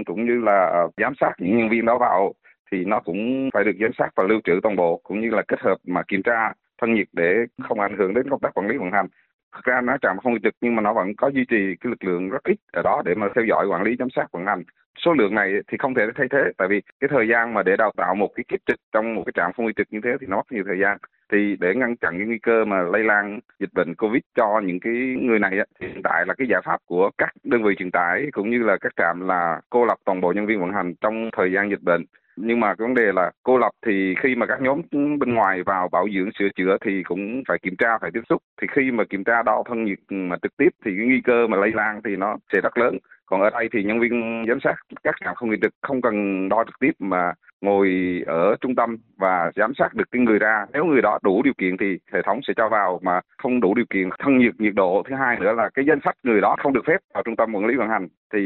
cũng 0.06 0.26
như 0.26 0.42
là 0.46 0.66
ờ, 0.66 0.90
giám 0.98 1.14
sát 1.20 1.32
những 1.40 1.58
nhân 1.58 1.70
viên 1.70 1.86
đó 1.86 1.98
vào 1.98 2.34
thì 2.72 2.86
nó 2.86 3.00
cũng 3.00 3.50
phải 3.54 3.64
được 3.64 3.76
giám 3.82 3.92
sát 3.98 4.10
và 4.16 4.24
lưu 4.24 4.40
trữ 4.44 4.60
toàn 4.64 4.76
bộ 4.76 5.02
cũng 5.04 5.22
như 5.22 5.30
là 5.30 5.42
kết 5.48 5.60
hợp 5.60 5.78
mà 5.88 6.04
kiểm 6.08 6.24
tra 6.24 6.54
thân 6.82 6.94
nhiệt 6.94 7.08
để 7.14 7.36
không 7.64 7.80
ảnh 7.80 7.98
hưởng 7.98 8.14
đến 8.14 8.30
công 8.30 8.40
tác 8.40 8.54
quản 8.54 8.68
lý 8.68 8.78
vận 8.78 8.92
hành 8.92 9.08
thực 9.56 9.64
ra 9.64 9.82
nó 9.82 9.98
trạm 10.02 10.18
không 10.18 10.42
trực 10.44 10.54
nhưng 10.62 10.76
mà 10.76 10.82
nó 10.82 10.94
vẫn 10.94 11.16
có 11.16 11.28
duy 11.28 11.46
trì 11.46 11.76
cái 11.80 11.90
lực 11.90 12.04
lượng 12.04 12.30
rất 12.30 12.44
ít 12.44 12.58
ở 12.74 12.82
đó 12.82 13.02
để 13.06 13.16
mà 13.16 13.28
theo 13.36 13.46
dõi, 13.46 13.68
quản 13.68 13.84
lý, 13.84 13.96
giám 14.00 14.10
sát, 14.10 14.32
vận 14.32 14.46
hành. 14.46 14.64
Số 15.06 15.14
lượng 15.14 15.36
này 15.36 15.54
thì 15.68 15.78
không 15.78 15.94
thể 15.94 16.04
thay 16.16 16.28
thế, 16.32 16.52
tại 16.58 16.68
vì 16.68 16.82
cái 17.00 17.08
thời 17.14 17.28
gian 17.28 17.54
mà 17.54 17.64
để 17.64 17.78
đào 17.78 17.92
tạo 17.98 18.16
một 18.16 18.30
cái 18.36 18.44
kiếp 18.48 18.60
trực 18.66 18.78
trong 18.92 19.16
một 19.16 19.24
cái 19.26 19.34
trạm 19.36 19.52
không 19.54 19.74
trực 19.74 19.88
như 19.92 20.00
thế 20.04 20.10
thì 20.22 20.28
nó 20.28 20.38
mất 20.38 20.52
nhiều 20.52 20.64
thời 20.68 20.80
gian. 20.80 20.98
Thì 21.32 21.56
để 21.60 21.76
ngăn 21.76 21.98
chặn 21.98 22.18
cái 22.18 22.28
nguy 22.28 22.40
cơ 22.40 22.66
mà 22.66 22.82
lây 22.82 23.04
lan 23.04 23.40
dịch 23.60 23.74
bệnh 23.74 23.96
covid 23.96 24.22
cho 24.36 24.62
những 24.64 24.80
cái 24.80 24.94
người 25.22 25.40
này 25.40 25.52
thì 25.80 25.88
hiện 25.88 26.02
tại 26.04 26.26
là 26.26 26.34
cái 26.34 26.48
giải 26.48 26.62
pháp 26.66 26.78
của 26.86 27.10
các 27.18 27.30
đơn 27.44 27.64
vị 27.64 27.76
truyền 27.78 27.92
tải 27.92 28.26
cũng 28.32 28.50
như 28.50 28.64
là 28.64 28.78
các 28.82 28.94
trạm 28.96 29.28
là 29.28 29.62
cô 29.70 29.86
lập 29.86 29.98
toàn 30.06 30.22
bộ 30.22 30.34
nhân 30.34 30.46
viên 30.46 30.60
vận 30.60 30.74
hành 30.74 30.94
trong 31.02 31.30
thời 31.38 31.52
gian 31.52 31.70
dịch 31.70 31.82
bệnh 31.82 32.06
nhưng 32.38 32.60
mà 32.60 32.68
cái 32.68 32.88
vấn 32.88 32.94
đề 32.94 33.12
là 33.12 33.32
cô 33.44 33.58
lập 33.58 33.72
thì 33.86 34.16
khi 34.20 34.36
mà 34.36 34.46
các 34.46 34.62
nhóm 34.62 34.82
bên 35.20 35.34
ngoài 35.34 35.64
vào 35.64 35.90
bảo 35.90 36.08
dưỡng 36.16 36.30
sửa 36.40 36.50
chữa 36.56 36.78
thì 36.86 37.04
cũng 37.04 37.44
phải 37.48 37.58
kiểm 37.62 37.76
tra, 37.76 37.98
phải 38.02 38.12
tiếp 38.14 38.22
xúc. 38.30 38.42
Thì 38.62 38.68
khi 38.72 38.92
mà 38.92 39.04
kiểm 39.10 39.24
tra 39.24 39.44
đo 39.44 39.64
thân 39.68 39.86
nhiệt 39.86 40.00
mà 40.10 40.36
trực 40.42 40.58
tiếp 40.58 40.70
thì 40.86 40.92
cái 40.98 41.06
nguy 41.06 41.22
cơ 41.22 41.48
mà 41.48 41.58
lây 41.58 41.72
lan 41.72 42.02
thì 42.06 42.16
nó 42.16 42.38
sẽ 42.54 42.62
rất 42.62 42.78
lớn. 42.78 42.98
Còn 43.26 43.42
ở 43.42 43.50
đây 43.50 43.70
thì 43.74 43.84
nhân 43.84 44.00
viên 44.00 44.46
giám 44.48 44.60
sát 44.60 44.76
các 45.04 45.16
trạm 45.26 45.36
không 45.36 45.50
nghị 45.50 45.58
trực 45.62 45.74
không 45.82 46.02
cần 46.02 46.50
đo 46.50 46.64
trực 46.64 46.80
tiếp 46.80 46.92
mà 47.00 47.34
ngồi 47.62 47.90
ở 48.28 48.56
trung 48.62 48.76
tâm 48.76 48.98
và 49.18 49.52
giám 49.56 49.74
sát 49.78 49.94
được 49.94 50.06
cái 50.12 50.22
người 50.22 50.40
ra. 50.40 50.66
Nếu 50.74 50.86
người 50.86 51.02
đó 51.02 51.20
đủ 51.24 51.44
điều 51.44 51.54
kiện 51.58 51.78
thì 51.78 51.98
hệ 52.14 52.22
thống 52.22 52.40
sẽ 52.48 52.54
cho 52.58 52.70
vào 52.70 53.00
mà 53.04 53.22
không 53.38 53.60
đủ 53.60 53.74
điều 53.74 53.86
kiện. 53.90 54.10
Thân 54.20 54.38
nhiệt 54.38 54.54
nhiệt 54.58 54.74
độ, 54.76 55.04
thứ 55.10 55.16
hai 55.16 55.40
nữa 55.40 55.54
là 55.54 55.70
cái 55.74 55.86
danh 55.86 56.00
sách 56.04 56.16
người 56.24 56.42
đó 56.42 56.56
không 56.60 56.74
được 56.74 56.86
phép 56.88 56.98
vào 57.14 57.24
trung 57.24 57.36
tâm 57.36 57.56
quản 57.56 57.66
lý 57.66 57.76
vận 57.76 57.90
hành 57.90 58.08
thì 58.34 58.42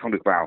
không 0.00 0.10
được 0.10 0.24
vào 0.24 0.46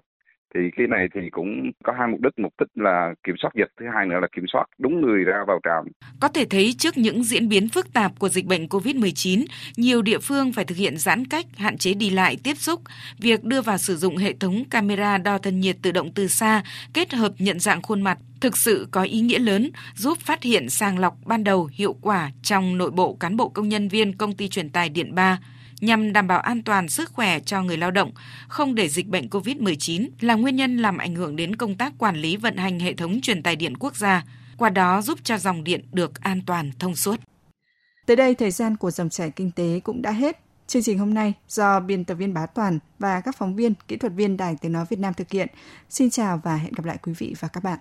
thì 0.54 0.60
cái 0.78 0.88
này 0.88 1.08
thì 1.14 1.22
cũng 1.32 1.72
có 1.84 1.94
hai 2.00 2.08
mục 2.08 2.22
đích. 2.22 2.40
Mục 2.40 2.54
đích 2.60 2.70
là 2.76 3.14
kiểm 3.24 3.36
soát 3.42 3.52
dịch 3.56 3.72
thứ 3.80 3.86
hai 3.96 4.06
nữa 4.06 4.20
là 4.22 4.28
kiểm 4.36 4.46
soát 4.54 4.66
đúng 4.78 5.02
người 5.02 5.24
ra 5.24 5.38
vào 5.48 5.60
trạm. 5.64 5.92
Có 6.20 6.28
thể 6.28 6.46
thấy 6.50 6.74
trước 6.78 6.98
những 6.98 7.24
diễn 7.24 7.50
biến 7.50 7.70
phức 7.70 7.94
tạp 7.94 8.20
của 8.20 8.30
dịch 8.30 8.46
bệnh 8.46 8.66
COVID-19, 8.66 9.46
nhiều 9.78 10.02
địa 10.02 10.20
phương 10.20 10.54
phải 10.54 10.66
thực 10.66 10.78
hiện 10.78 10.98
giãn 10.98 11.26
cách, 11.26 11.46
hạn 11.58 11.78
chế 11.78 11.94
đi 11.94 12.10
lại, 12.10 12.38
tiếp 12.44 12.58
xúc. 12.58 12.82
Việc 13.20 13.44
đưa 13.44 13.62
vào 13.62 13.78
sử 13.78 13.96
dụng 13.96 14.18
hệ 14.18 14.34
thống 14.34 14.64
camera 14.70 15.18
đo 15.18 15.38
thân 15.38 15.60
nhiệt 15.60 15.76
tự 15.82 15.92
động 15.92 16.12
từ 16.16 16.28
xa 16.28 16.64
kết 16.94 17.14
hợp 17.14 17.32
nhận 17.40 17.60
dạng 17.60 17.82
khuôn 17.82 18.02
mặt 18.02 18.18
thực 18.42 18.58
sự 18.58 18.88
có 18.92 19.04
ý 19.04 19.22
nghĩa 19.22 19.40
lớn 19.40 19.72
giúp 19.96 20.18
phát 20.18 20.44
hiện 20.44 20.70
sàng 20.70 21.00
lọc 21.00 21.18
ban 21.26 21.44
đầu 21.44 21.70
hiệu 21.74 21.96
quả 22.02 22.32
trong 22.44 22.78
nội 22.78 22.92
bộ 22.92 23.14
cán 23.20 23.38
bộ 23.38 23.50
công 23.50 23.70
nhân 23.70 23.88
viên 23.88 24.18
công 24.18 24.34
ty 24.34 24.48
truyền 24.48 24.70
tài 24.70 24.90
Điện 24.90 25.16
3 25.16 25.40
nhằm 25.82 26.14
đảm 26.14 26.28
bảo 26.28 26.40
an 26.40 26.64
toàn 26.64 26.90
sức 26.90 27.12
khỏe 27.14 27.40
cho 27.40 27.64
người 27.64 27.78
lao 27.78 27.92
động, 27.92 28.12
không 28.48 28.76
để 28.76 28.90
dịch 28.90 29.08
bệnh 29.08 29.28
COVID-19 29.28 30.10
là 30.20 30.36
nguyên 30.36 30.56
nhân 30.56 30.78
làm 30.78 30.98
ảnh 30.98 31.16
hưởng 31.16 31.36
đến 31.36 31.56
công 31.56 31.76
tác 31.76 31.94
quản 31.98 32.16
lý 32.16 32.38
vận 32.38 32.58
hành 32.58 32.80
hệ 32.80 32.94
thống 32.94 33.22
truyền 33.22 33.44
tài 33.44 33.56
điện 33.56 33.78
quốc 33.78 33.96
gia, 33.96 34.26
qua 34.58 34.70
đó 34.70 35.02
giúp 35.02 35.20
cho 35.24 35.38
dòng 35.38 35.64
điện 35.64 35.86
được 35.92 36.22
an 36.22 36.42
toàn 36.46 36.72
thông 36.80 36.96
suốt. 36.96 37.20
Tới 38.06 38.16
đây 38.16 38.36
thời 38.36 38.52
gian 38.52 38.78
của 38.78 38.92
dòng 38.92 39.10
chảy 39.10 39.32
kinh 39.32 39.52
tế 39.52 39.80
cũng 39.84 40.02
đã 40.02 40.12
hết. 40.12 40.40
Chương 40.68 40.84
trình 40.84 41.00
hôm 41.00 41.14
nay 41.14 41.34
do 41.48 41.80
biên 41.80 42.06
tập 42.06 42.16
viên 42.16 42.34
Bá 42.34 42.46
Toàn 42.46 42.80
và 43.00 43.22
các 43.22 43.38
phóng 43.38 43.56
viên, 43.56 43.74
kỹ 43.88 43.98
thuật 43.98 44.14
viên 44.14 44.38
Đài 44.38 44.56
Tiếng 44.62 44.72
Nói 44.72 44.86
Việt 44.90 45.00
Nam 45.00 45.14
thực 45.14 45.32
hiện. 45.32 45.48
Xin 45.90 46.10
chào 46.10 46.42
và 46.44 46.56
hẹn 46.56 46.74
gặp 46.74 46.86
lại 46.86 46.98
quý 47.04 47.14
vị 47.18 47.36
và 47.40 47.48
các 47.48 47.64
bạn. 47.64 47.80